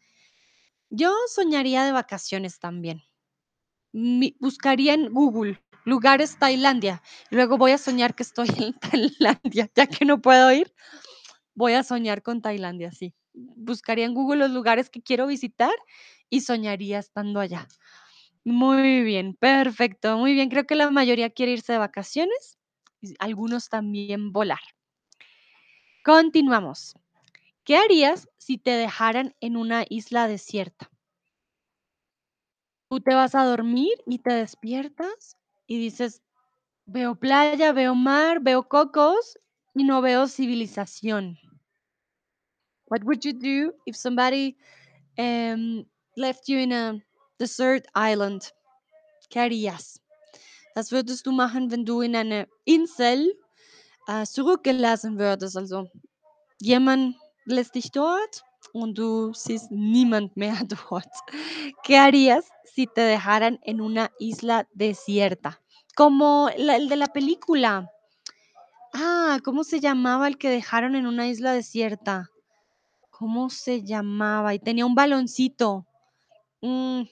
[0.90, 3.02] Yo soñaría de vacaciones también.
[3.92, 8.72] Mi buscaría en Google lugares Tailandia, luego voy a soñar que estoy en
[9.18, 10.72] Tailandia, ya que no puedo ir,
[11.54, 13.14] voy a soñar con Tailandia, sí.
[13.32, 15.72] Buscaría en Google los lugares que quiero visitar
[16.28, 17.68] y soñaría estando allá.
[18.46, 20.48] Muy bien, perfecto, muy bien.
[20.48, 22.58] Creo que la mayoría quiere irse de vacaciones,
[23.18, 24.60] algunos también volar.
[26.04, 26.94] Continuamos.
[27.64, 30.90] ¿Qué harías si te dejaran en una isla desierta?
[32.92, 35.36] Tú te vas a dormir y te despiertas
[35.68, 36.22] y dices:
[36.86, 39.38] Veo playa, veo mar, veo cocos
[39.74, 41.38] y no veo civilización.
[42.88, 44.56] What would you do if somebody
[45.18, 45.84] em,
[46.16, 47.00] left you in a
[47.40, 48.42] desert island?
[49.30, 50.00] ¿Qué harías?
[50.74, 53.32] Was würdest du machen, wenn du in eine Insel
[54.08, 55.56] äh, zurückgelassen würdest?
[55.56, 55.88] Also
[56.60, 57.16] jemand
[57.46, 60.58] lässt dich dort und du siehst niemand mehr
[60.90, 61.08] dort.
[61.84, 65.60] ¿Qué harías si te dejaran en una isla desierta?
[65.96, 67.90] Como la- el de la película.
[68.92, 72.30] Ah, ¿cómo se llamaba el que dejaron en una isla desierta?
[73.10, 74.54] ¿Cómo se llamaba?
[74.54, 75.86] Y tenía un baloncito.
[76.62, 77.02] Mm,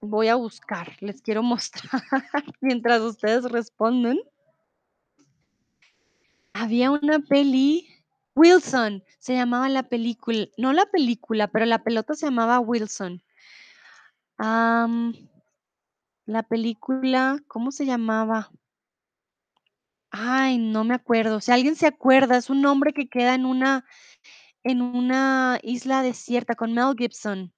[0.00, 2.02] voy a buscar, les quiero mostrar
[2.60, 4.18] mientras ustedes responden.
[6.52, 7.88] Había una peli,
[8.34, 13.22] Wilson, se llamaba la película, no la película, pero la pelota se llamaba Wilson.
[16.26, 18.50] La película, ¿cómo se llamaba?
[20.10, 21.40] Ay, no me acuerdo.
[21.40, 23.84] Si alguien se acuerda, es un hombre que queda en una
[24.64, 27.52] en una isla desierta con Mel Gibson.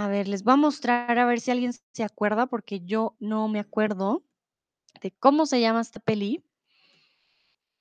[0.00, 3.48] A ver, les voy a mostrar a ver si alguien se acuerda, porque yo no
[3.48, 4.24] me acuerdo
[5.02, 6.42] de cómo se llama esta peli.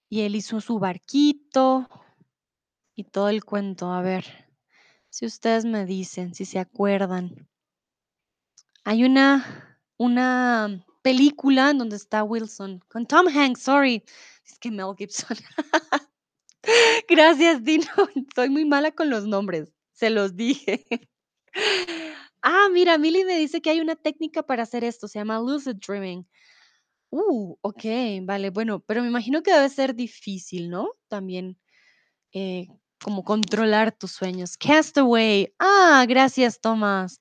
[0.09, 1.88] Y él hizo su barquito
[2.93, 3.93] y todo el cuento.
[3.93, 4.26] A ver,
[5.07, 7.47] si ustedes me dicen, si se acuerdan.
[8.84, 14.03] Hay una una película en donde está Wilson con Tom Hanks, sorry.
[14.45, 15.38] Es que Mel Gibson.
[17.07, 17.86] Gracias, Dino.
[18.36, 20.86] Soy muy mala con los nombres, se los dije.
[22.52, 25.76] Ah, mira, Milly me dice que hay una técnica para hacer esto, se llama lucid
[25.76, 26.26] dreaming.
[27.12, 30.89] Uh, okey, vale, bueno, pero me imagino que debe ser difícil, ¿no?
[31.10, 31.60] También,
[32.34, 32.68] eh,
[33.04, 34.58] como controlar tus sueños.
[34.58, 35.54] Castaway.
[35.60, 37.20] Ah, gracias, Tomás.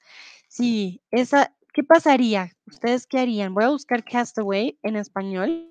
[0.49, 2.57] Sí, esa ¿qué pasaría?
[2.67, 3.53] ¿Ustedes qué harían?
[3.53, 5.71] Voy a buscar Castaway en español.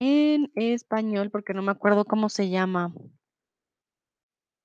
[0.00, 2.92] En español, porque no me acuerdo cómo se llama.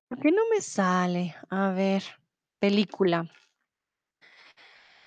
[0.10, 1.36] ¿Por qué no me sale?
[1.52, 2.02] A ver,
[2.60, 3.30] película.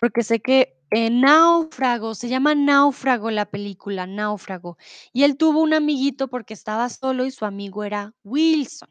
[0.02, 4.76] Porque sé que, eh, Náufrago, se llama Náufrago la película, Náufrago.
[5.12, 8.88] Y él tuvo un amiguito porque estaba solo y su amigo era Wilson.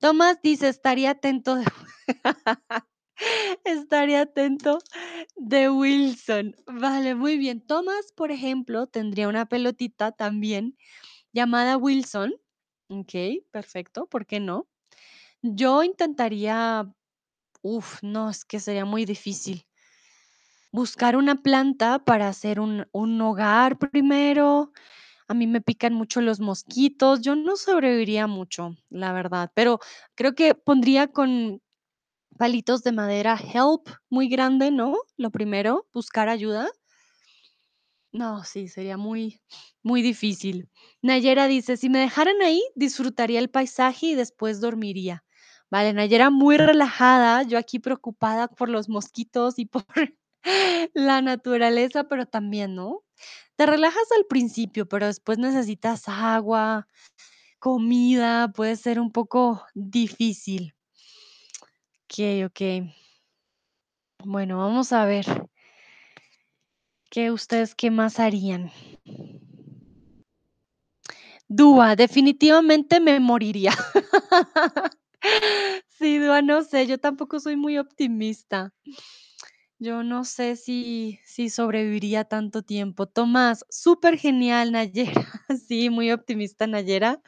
[0.00, 1.64] Tomás dice: "Estaría atento de
[3.64, 4.78] estaría atento
[5.36, 6.56] de Wilson".
[6.66, 7.60] Vale, muy bien.
[7.66, 10.76] Tomás, por ejemplo, tendría una pelotita también
[11.32, 12.34] llamada Wilson.
[12.90, 14.68] Okey, perfecto, ¿por qué no?
[15.42, 16.92] Yo intentaría
[17.62, 19.66] uf, no, es que sería muy difícil.
[20.78, 24.72] Buscar una planta para hacer un hogar primero.
[25.28, 27.22] A mí me pican mucho los mosquitos.
[27.22, 29.80] Yo no sobreviviría mucho, la verdad, pero
[30.16, 31.62] creo que pondría con
[32.38, 34.96] palitos de madera help muy grande, ¿no?
[35.18, 36.68] Lo primero, buscar ayuda.
[38.12, 39.40] No, sí, sería muy,
[39.82, 40.68] muy difícil.
[41.02, 45.24] Nayera dice: "Si me dejaran ahí, disfrutaría el paisaje y después dormiría".
[45.70, 49.84] Vale, Nayera muy relajada, yo aquí preocupada por los mosquitos y por
[50.94, 53.02] la naturaleza, pero también, ¿no?
[53.56, 56.88] Te relajas al principio, pero después necesitas agua,
[57.60, 60.74] comida, puede ser un poco difícil.
[62.04, 62.92] Okey, okey.
[64.24, 65.24] Bueno, vamos a ver.
[67.10, 68.70] ¿Qué ustedes qué más harían?
[71.48, 73.72] Dúa, definitivamente me moriría.
[75.98, 78.72] Sí, Dúa, no sé, yo tampoco soy muy optimista.
[79.80, 83.06] Yo no sé si si sobreviviría tanto tiempo.
[83.06, 85.12] Tomás, súper genial, Nayera.
[85.68, 87.20] Sí, muy optimista, Nayera.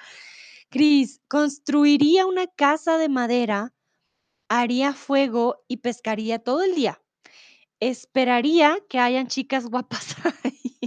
[0.71, 3.75] Cris, construiría una casa de madera,
[4.49, 7.03] haría fuego y pescaría todo el día.
[7.81, 10.79] Esperaría que hayan chicas guapas ahí.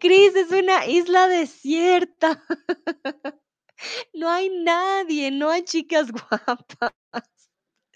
[0.00, 2.42] Cris, es una isla desierta.
[4.14, 6.92] No hay nadie, no hay chicas guapas.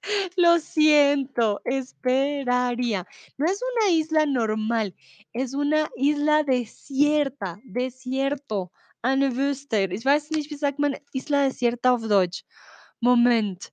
[0.37, 3.07] Lo siento, esperaría.
[3.39, 4.95] No es una isla normal,
[5.33, 9.85] es una isla desierta, desierto, eine Wüste.
[9.93, 12.45] Ich weiß nicht, wie sagt man Isla desierta auf Deutsch?
[13.01, 13.73] Moment.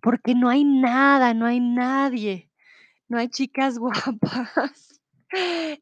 [0.00, 2.50] Porque no hay nada, no hay nadie,
[3.08, 5.00] no hay chicas guapas.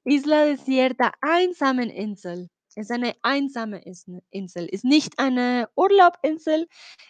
[0.04, 2.48] Isla desierta, Einsameninsel.
[2.80, 3.82] Es eine einsame
[4.30, 4.66] Insel.
[4.70, 6.66] Ist nicht eine Urlaubinsel,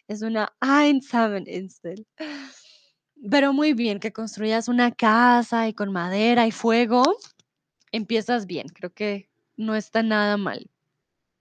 [0.08, 2.04] es una Einsameninsel.
[3.30, 7.04] Pero muy bien, que construyas una casa y con madera y fuego,
[7.92, 10.68] empiezas bien, creo que no está nada mal.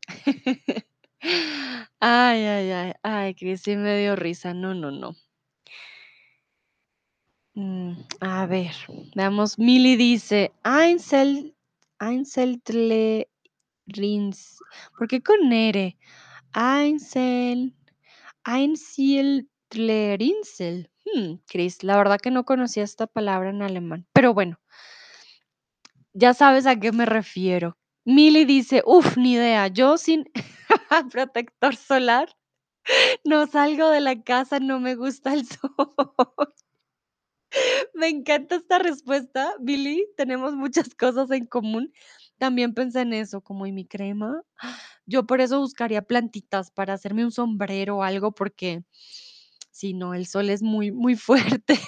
[2.00, 4.54] Ay, ay, ay, ay, Cris, me dio risa.
[4.54, 5.16] No, no, no.
[7.56, 8.72] Mm, a ver,
[9.16, 9.60] veamos.
[9.60, 11.54] Mili dice: "Einsel
[12.00, 13.29] Einseltle
[13.90, 14.58] rins"
[14.98, 15.98] ¿por qué con ere?
[16.56, 17.76] Einsel
[18.46, 20.90] Einsiedlerinsel.
[21.16, 24.60] Mm, Cris, la verdad que no conocía esta palabra en alemán, pero bueno.
[26.14, 27.78] Ya sabes a qué me refiero.
[28.06, 30.26] Mili dice: "Uf, ni idea, yo sin
[31.12, 32.30] protector solar
[33.26, 35.74] no salgo de la casa, no me gusta el sol".
[37.94, 41.94] Me encanta esta respuesta, Mili, tenemos muchas cosas en común.
[42.40, 44.42] También pensé en eso, como, ¿y mi crema?
[45.06, 48.84] Yo por eso buscaría plantitas para hacerme un sombrero o algo, porque
[49.72, 51.80] sí, no, el sol es muy, muy fuerte.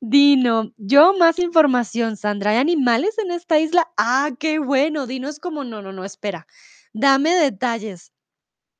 [0.00, 3.88] Dino, yo más información, Sandra, ¿hay animales en esta isla?
[3.96, 5.06] Ah, qué bueno.
[5.06, 6.46] Dino es como, no, no, no, espera,
[6.92, 8.12] dame detalles.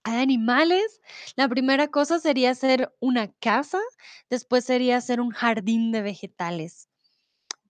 [0.05, 1.01] ¿Hay animales?
[1.37, 3.81] La primera cosa sería hacer una casa,
[4.31, 6.89] después sería hacer un jardín de vegetales.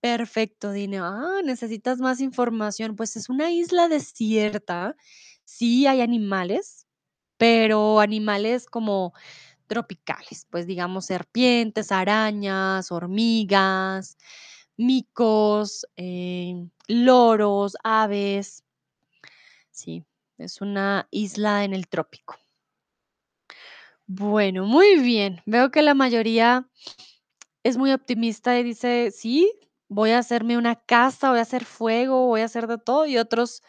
[0.04, 1.04] Perfecto, Dino.
[1.04, 2.94] Ah, necesitas más información.
[2.94, 4.94] Pues es una isla desierta.
[5.44, 6.86] Sí hay animales,
[7.36, 9.12] pero animales como
[9.68, 14.18] tropicales, pues digamos serpientes, arañas, hormigas,
[14.76, 16.54] micos, eh,
[16.88, 18.62] loros, aves.
[19.74, 20.04] Sí,
[20.38, 22.38] es una isla en el trópico.
[24.10, 25.42] Bueno, muy bien.
[25.44, 26.66] Veo que la mayoría
[27.64, 29.52] es muy optimista y dice: "Sí,
[29.88, 33.18] voy a hacerme una casa, voy a hacer fuego, voy a hacer de todo", y
[33.18, 33.62] otros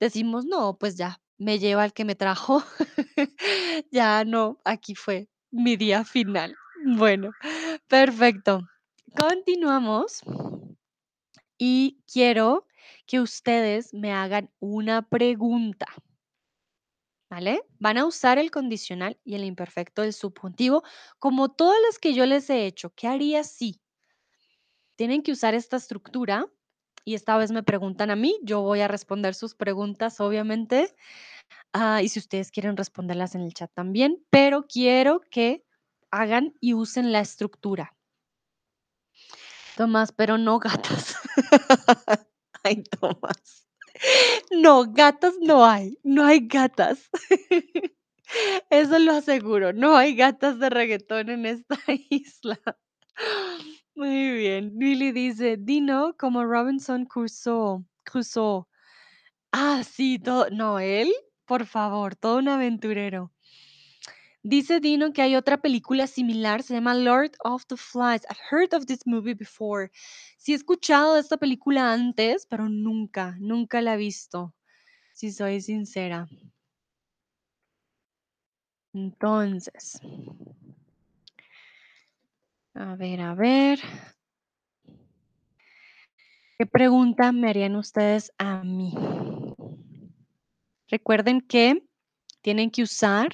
[0.00, 2.62] decimos: "No, pues ya, me lleva el que me trajo".
[3.92, 6.56] Ya no, aquí fue mi día final.
[6.86, 7.32] Bueno,
[7.88, 8.62] perfecto.
[9.18, 10.22] Continuamos.
[11.58, 12.66] Y quiero
[13.06, 15.86] que ustedes me hagan una pregunta.
[17.30, 17.62] ¿Vale?
[17.78, 20.82] Van a usar el condicional y el imperfecto del subjuntivo
[21.20, 22.92] como todas las que yo les he hecho.
[22.96, 23.80] ¿Qué haría si?
[25.00, 26.44] Tienen que usar esta estructura
[27.06, 30.94] y esta vez me preguntan a mí, yo voy a responder sus preguntas, obviamente.
[31.72, 35.64] Ah, y si ustedes quieren responderlas en el chat también, pero quiero que
[36.10, 37.96] hagan y usen la estructura.
[39.74, 41.16] Tomás, pero no gatas.
[42.62, 43.66] Ay, Tomás.
[44.50, 47.08] No, gatas no hay, no hay gatas.
[48.68, 51.78] Eso lo aseguro, no hay gatas de reguetón en esta
[52.10, 52.60] isla.
[54.00, 54.78] Muy bien.
[54.78, 58.64] Billy dice: "Dino como Robinson Crusoe Crusoe".
[59.52, 61.12] Ah, sí, todo no, él,
[61.46, 63.32] por favor, todo un aventurero.
[64.42, 68.22] Dice Dino que hay otra película similar, se llama Lord of the Flies.
[68.30, 69.90] I've heard of this movie before.
[70.38, 74.54] Sí he escuchado esta película antes, pero nunca, nunca la he visto,
[75.14, 76.28] si soy sincera.
[78.94, 80.00] Entonces
[82.80, 83.78] a ver, a ver.
[86.58, 88.94] ¿Qué pregunta me harían ustedes a mí?
[90.88, 91.86] Recuerden que
[92.40, 93.28] tienen que usar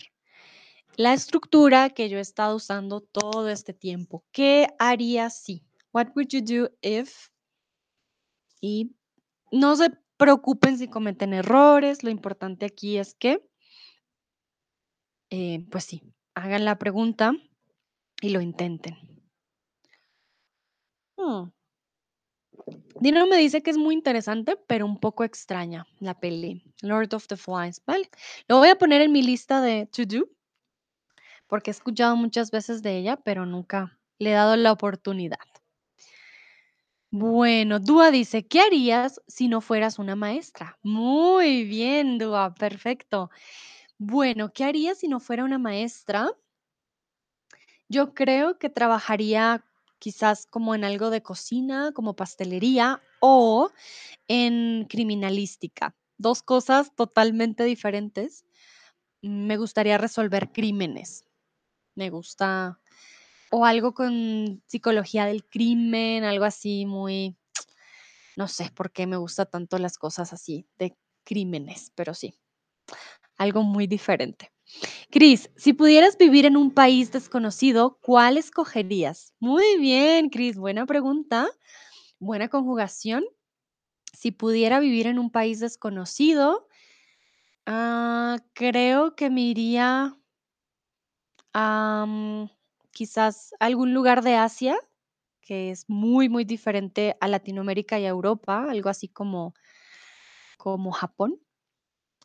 [0.96, 4.24] la estructura que yo he estado usando todo este tiempo.
[4.32, 5.64] ¿Qué haría si?
[5.92, 7.28] What would you do if?
[8.60, 8.96] Y
[9.52, 13.48] no se preocupen si cometen errores, lo importante aquí es que
[15.30, 16.02] eh, pues sí,
[16.34, 17.32] hagan la pregunta
[18.20, 19.15] y lo intenten.
[21.18, 21.50] Mm.
[23.00, 27.26] Dino me dice que es muy interesante, pero un poco extraña la peli, Lord of
[27.28, 28.08] the Flies, ¿vale?
[28.48, 30.28] Lo voy a poner en mi lista de to do
[31.48, 35.38] porque he escuchado muchas veces de ella, pero nunca le he dado la oportunidad.
[37.10, 40.78] Bueno, Dúa dice: "¿Qué harías si no fueras una maestra?".
[40.84, 43.30] Muy bien, Dúa, perfecto.
[43.98, 46.30] Bueno, ¿qué haría si no fuera una maestra?
[47.88, 49.64] Yo creo que trabajaría
[49.98, 53.70] quizás como en algo de cocina, como pastelería o
[54.28, 58.44] en criminalística, 2 cosas totalmente diferentes.
[59.22, 61.24] Me gustaría resolver crímenes,
[61.96, 62.80] me gusta
[63.50, 67.36] o algo con psicología del crimen, algo así muy
[68.36, 72.38] no sé por qué me gusta tanto las cosas así de crímenes, pero sí,
[73.38, 74.52] algo muy diferente.
[75.10, 79.34] Cris, si pudieras vivir en un país desconocido, ¿cuál escogerías?
[79.38, 81.48] Muy bien, Cris, buena pregunta,
[82.18, 83.24] buena conjugación.
[84.12, 86.68] Si pudiera vivir en un país desconocido,
[87.66, 90.16] ah, creo que me iría
[91.54, 92.48] am,
[92.92, 94.76] quizás algún lugar de Asia,
[95.40, 99.54] que es muy, muy diferente a Latinoamérica y a Europa, algo así como
[100.58, 101.38] como Japón.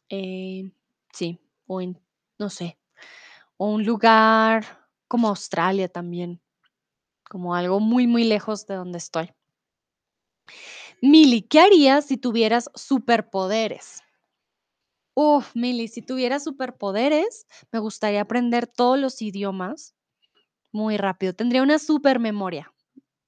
[0.10, 0.72] Eh,
[1.14, 2.00] sí, o en
[2.42, 2.80] no sé,
[3.58, 4.66] o un lugar
[5.10, 6.42] como Australia también.
[7.30, 9.32] como algo muy, muy lejos de donde estoy.
[11.02, 14.02] Mili, ¿qué harías si tuvieras superpoderes?
[15.16, 19.94] Uf, Mili, si tuviera superpoderes, me gustaría aprender todos los idiomas
[20.74, 21.34] muy rápido.
[21.34, 22.74] Tendría una supermemoria.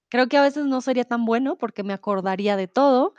[0.10, 3.16] Creo que a veces no sería tan bueno porque me acordaría de todo,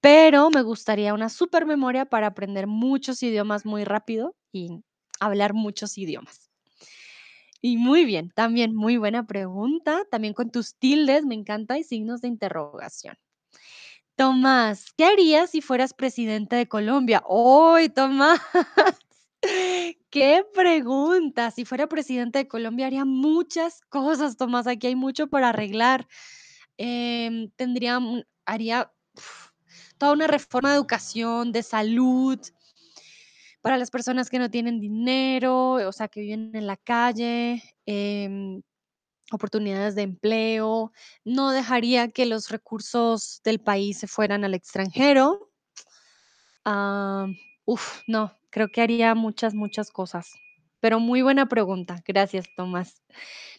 [0.00, 4.82] pero me gustaría una supermemoria para aprender muchos idiomas muy rápido y
[5.20, 6.50] hablar muchos idiomas.
[7.62, 12.22] Y muy bien, también muy buena pregunta, también con tus tildes, me encanta, y signos
[12.22, 13.16] de interrogación.
[14.16, 17.22] Tomás, ¿qué harías si fueras presidente de Colombia?
[17.28, 18.40] ¡Uy, Tomás!
[20.10, 21.50] ¡Qué pregunta!
[21.50, 24.66] Si fuera presidente de Colombia haría muchas cosas, Tomás.
[24.66, 26.06] Aquí hay mucho para arreglar.
[26.76, 27.98] Em, tendría,
[28.46, 28.92] haría
[29.98, 32.38] toda una reforma de educación, de salud,
[33.62, 37.62] para las personas que no tienen dinero, o sea, que viven en la calle.
[37.86, 38.62] em,
[39.32, 40.92] oportunidades de empleo,
[41.24, 45.50] no dejaría que los recursos del país se fueran al extranjero.
[46.64, 47.26] Ah,
[47.64, 50.32] uf, no, creo que haría muchas, muchas cosas.
[50.80, 52.02] Pero muy buena pregunta.
[52.06, 53.02] Gracias, Tomás.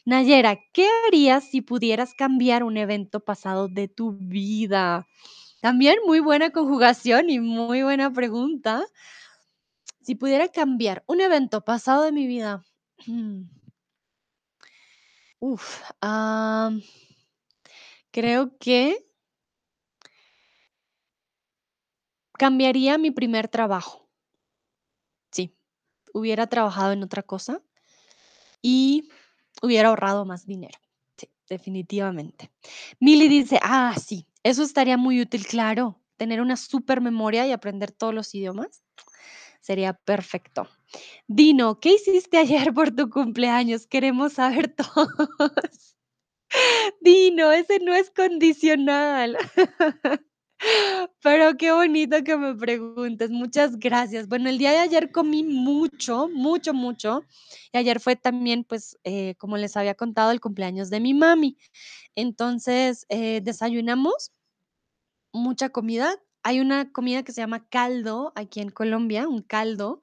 [0.06, 5.08] Nayera, ¿qué harías si pudieras cambiar un evento pasado de tu vida?
[5.62, 8.86] También muy buena conjugación y muy buena pregunta.
[10.02, 12.64] Si pudiera cambiar un evento pasado de mi vida,
[18.12, 19.12] creo que
[22.42, 24.10] Cambiaría mi primer trabajo.
[25.32, 25.56] Sí,
[26.12, 27.62] hubiera trabajado en otra cosa
[28.64, 29.12] y
[29.62, 30.80] hubiera ahorrado más dinero.
[31.18, 32.52] Sí, definitivamente.
[33.00, 36.02] Milly dice, ah, sí, eso estaría muy útil, claro.
[36.18, 38.82] Tener una super memoria y aprender todos los idiomas
[39.62, 40.68] sería perfecto.
[41.28, 43.88] Dino, ¿qué hiciste ayer por tu cumpleaños?
[43.88, 45.96] Queremos saber todos.
[47.00, 49.38] Dino, ese no es condicional.
[51.24, 54.28] Pero qué bonito que me preguntes, muchas gracias.
[54.28, 57.24] Bueno, el día de ayer comí mucho, mucho, mucho.
[57.74, 61.58] Y ayer fue también, pues, eh, como les había contado, el cumpleaños de mi mami.
[62.16, 64.32] Entonces, eh, desayunamos
[65.34, 66.16] mucha comida.
[66.44, 70.02] Hay una comida que se llama caldo aquí en Colombia, un caldo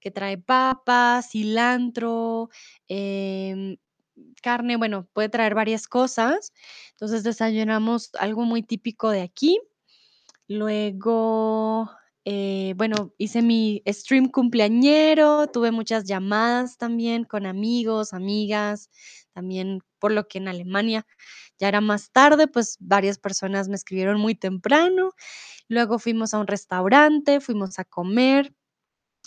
[0.00, 2.50] que trae papas, cilantro,
[2.88, 3.76] em,
[4.42, 6.52] carne, bueno, puede traer varias cosas.
[6.92, 9.60] Entonces desayunamos algo muy típico de aquí.
[10.48, 11.90] Luego,
[12.24, 18.90] eh, bueno, hice mi stream cumpleañero, tuve muchas llamadas también con amigos, amigas,
[19.34, 21.06] también por lo que en Alemania
[21.58, 25.12] ya era más tarde, pues varias personas me escribieron muy temprano.
[25.68, 28.54] Luego fuimos a un restaurante, fuimos a comer.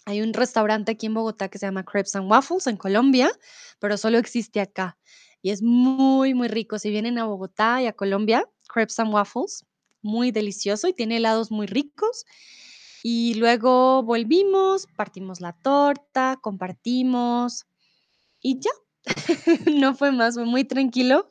[0.05, 3.31] Hay un restaurante aquí en Bogotá que se llama Crepes and Waffles en Colombia,
[3.79, 4.97] pero solo existe acá
[5.41, 6.79] y es muy, muy rico.
[6.79, 9.65] Si vienen a Bogotá y a Colombia, Crepes and Waffles,
[10.01, 12.25] muy delicioso y tiene helados muy ricos.
[13.03, 17.65] Y luego volvimos, partimos la torta, compartimos
[18.41, 18.71] y ya.
[19.81, 21.29] No fue más, fue muy tranquilo,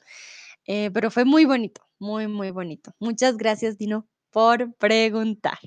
[0.67, 2.93] eh, pero fue muy bonito, muy, muy bonito.
[3.01, 5.59] Muchas gracias, Dino, por preguntar.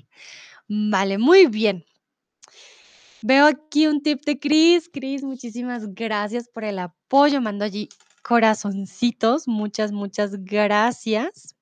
[0.68, 1.84] Vale, muy bien.
[3.22, 4.90] Veo aquí un tip de Chris.
[4.92, 7.40] Chris, muchísimas gracias por el apoyo.
[7.40, 7.88] Mando allí
[8.22, 9.48] corazoncitos.
[9.48, 11.54] Muchas, muchas gracias.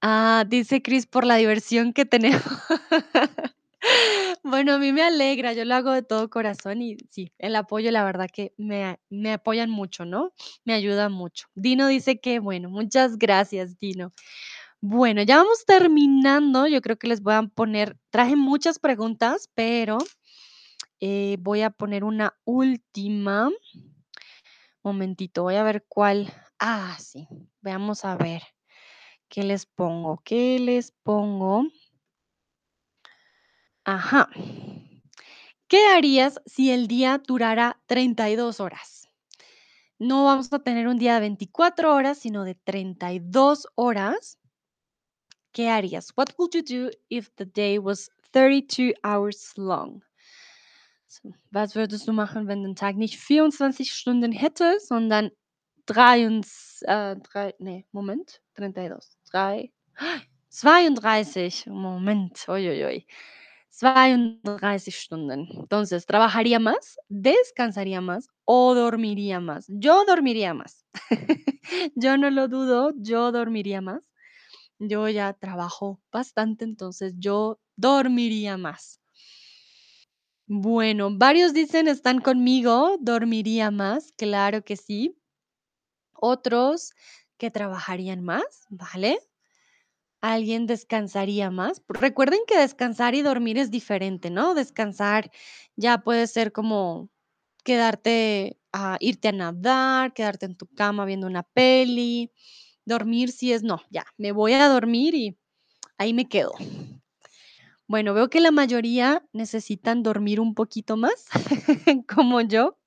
[0.00, 2.42] Ah, dice Chris por la diversión que tenemos.
[4.42, 7.90] Bueno, a mí me alegra, yo lo hago de todo corazón y sí, el apoyo,
[7.90, 10.32] la verdad que me, me apoyan mucho, ¿no?
[10.64, 11.48] Me ayudan mucho.
[11.54, 14.12] Dino dice que bueno, muchas gracias, Dino.
[14.86, 16.66] Bueno, ya vamos terminando.
[16.66, 19.96] Yo creo que les voy a poner, traje muchas preguntas, pero
[21.00, 23.48] eh, voy a poner una última.
[24.82, 26.30] Momentito, voy a ver cuál.
[26.58, 27.26] Ah, sí.
[27.62, 28.42] Veamos a ver.
[29.30, 30.20] ¿Qué les pongo?
[30.22, 31.64] ¿Qué les pongo?
[33.86, 34.28] Ajá.
[35.66, 39.08] ¿Qué harías si el día durara 32 horas?
[39.98, 44.38] No vamos a tener un día de 24 horas, sino de 32 horas.
[45.54, 46.12] ¿Qué harías?
[46.16, 50.02] What would you do if the day was 32 hours long?
[51.52, 55.30] Was würdest du machen, wenn der Tag nicht 24 Stunden hätte, sondern
[55.86, 59.70] 23, äh, drei, nee, Moment, 32, 3,
[60.50, 63.06] 32, Moment, uy,
[63.70, 65.46] 32 Stunden.
[65.52, 69.66] Entonces, ¿trabajaría más, descansaría más o dormiría más?
[69.68, 70.84] Yo dormiría más.
[71.94, 74.02] Yo no lo dudo, yo dormiría más.
[74.88, 79.00] Yo ya trabajo bastante, entonces yo dormiría más.
[80.46, 85.16] Bueno, varios dicen están conmigo, dormiría más, claro que sí.
[86.14, 86.92] Otros
[87.38, 89.18] que trabajarían más, ¿vale?
[90.22, 91.82] Alguien descansaría más.
[91.88, 94.54] Recuerden que descansar y dormir es diferente, ¿no?
[94.54, 95.30] Descansar
[95.76, 97.10] ya puede ser como
[97.64, 102.32] quedarte a irte a nadar, quedarte en tu cama viendo una peli.
[102.84, 105.38] Dormir sí es no, ya, me voy a dormir y
[105.98, 106.52] ahí me quedo.
[107.86, 111.26] Bueno, veo que la mayoría necesitan dormir un poquito más,
[112.08, 112.78] como yo.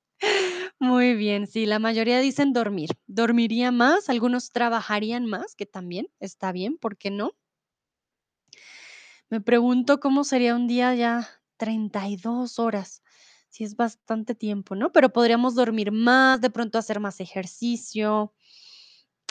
[0.80, 2.90] Muy bien, sí, la mayoría dicen dormir.
[3.06, 7.32] Dormiría más, algunos trabajarían más, que también está bien, ¿por qué no?
[9.30, 11.28] Me pregunto cómo sería un día ya
[11.58, 13.02] 32 horas.
[13.50, 14.92] Sí es bastante tiempo, ¿no?
[14.92, 18.32] Pero podríamos dormir más, de pronto hacer más ejercicio,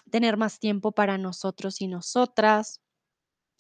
[0.10, 2.82] tener más tiempo para nosotros y nosotras.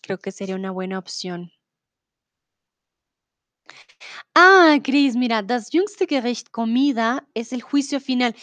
[0.01, 1.51] Creo que sería una buena opción.
[4.35, 8.35] Ah, Cris, mira, das jüngste Gericht, comida, es el juicio final.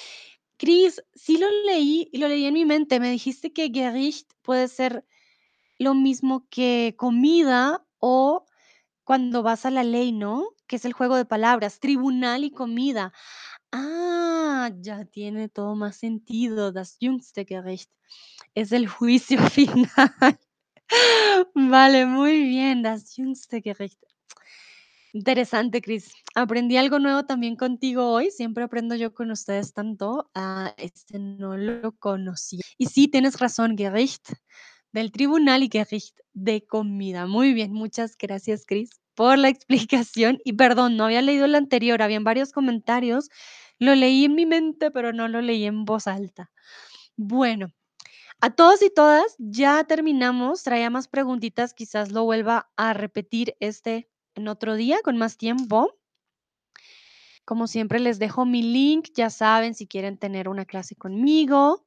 [0.59, 3.00] Cris, sí lo leí y lo leí en mi mente.
[3.00, 5.05] Me dijiste que Gericht puede ser
[5.78, 8.46] lo mismo que comida o
[9.05, 10.48] cuando vas a la ley, ¿no?
[10.66, 13.12] Que es el juego de palabras, tribunal y comida.
[13.72, 14.34] Ah,
[14.68, 16.72] ya tiene todo más sentido.
[16.72, 17.90] Das jüngste Gericht
[18.54, 20.38] es el juicio final.
[21.54, 24.00] Vale, muy bien, das jüngste Gericht.
[25.12, 26.12] Interesante, Cris.
[26.34, 28.30] Aprendí algo nuevo también contigo hoy.
[28.30, 30.28] Siempre aprendo yo con ustedes tanto.
[30.34, 32.60] Ah, este no lo conocía.
[32.78, 34.32] Y sí, tienes razón, Gericht
[34.94, 37.26] del tribunal y Gericht de comida.
[37.26, 40.38] Muy bien, muchas gracias, Cris, por la explicación.
[40.44, 43.28] Y perdón, no había leído el anterior, habían varios comentarios.
[43.78, 46.50] Lo leí en mi mente, pero no lo leí en voz alta.
[47.16, 47.72] Bueno,
[48.40, 50.62] a todos y todas, ya terminamos.
[50.62, 55.98] Traía más preguntitas, quizás lo vuelva a repetir este en otro día con más tiempo.
[57.44, 59.08] Como siempre, les dejo mi link.
[59.14, 61.86] Ya saben, si quieren tener una clase conmigo,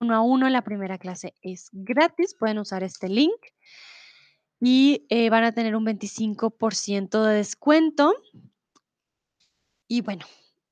[0.00, 2.34] uno a uno, la primera clase es gratis.
[2.38, 3.40] Pueden usar este link
[4.60, 8.14] y eh, van a tener un 25% de descuento.
[9.88, 10.24] Y bueno,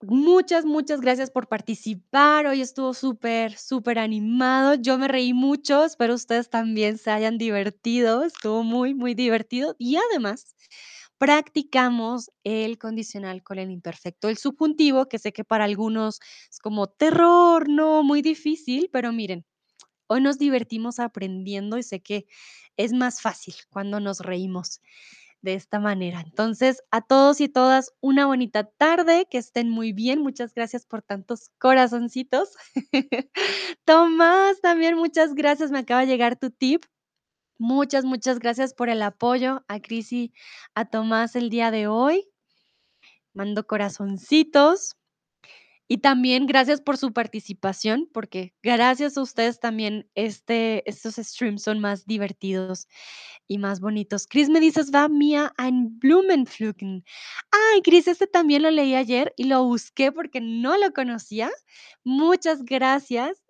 [0.02, 2.46] muchas, muchas gracias por participar.
[2.46, 4.74] Hoy estuvo súper, súper animado.
[4.74, 5.84] Yo me reí mucho.
[5.84, 8.24] Espero ustedes también se hayan divertido.
[8.24, 9.76] Estuvo muy, muy divertido.
[9.78, 10.54] Y además,
[11.18, 16.20] practicamos el condicional con el imperfecto, el subjuntivo, que sé que para algunos
[16.50, 19.44] es como terror, no, muy difícil, pero miren,
[20.08, 22.26] hoy nos divertimos aprendiendo y sé que
[22.76, 24.80] es más fácil cuando nos reímos
[25.42, 26.20] de esta manera.
[26.20, 30.20] Entonces, a todos y todas, una bonita tarde, que estén muy bien.
[30.20, 32.56] Muchas gracias por tantos corazoncitos.
[33.84, 35.70] Tomás, también muchas gracias.
[35.70, 36.84] Me acaba de llegar tu tip.
[37.58, 40.32] Muchas, muchas gracias por el apoyo a Cris y
[40.74, 42.26] a Tomás el día de hoy.
[43.34, 44.96] Mando corazoncitos.
[45.92, 51.80] Y también gracias por su participación, porque gracias a ustedes también este, estos streams son
[51.80, 52.86] más divertidos
[53.48, 54.28] y más bonitos.
[54.28, 57.04] Chris me dices, va Mia ein Blumen pflücken.
[57.50, 61.50] Ay, Chris, este también lo leí ayer y lo busqué porque no lo conocía.
[62.04, 63.42] Muchas gracias.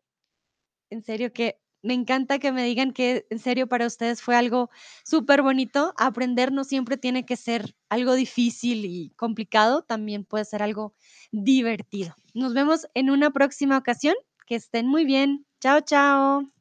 [0.89, 4.71] En serio que me encanta que me digan que en serio para ustedes fue algo
[5.05, 5.95] súper bonito.
[5.97, 10.95] Aprender no siempre tiene que ser algo difícil y complicado, también puede ser algo
[11.33, 12.15] divertido.
[12.35, 14.15] Nos vemos en una próxima ocasión.
[14.47, 15.47] Que estén muy bien.
[15.61, 16.60] Chao, chao.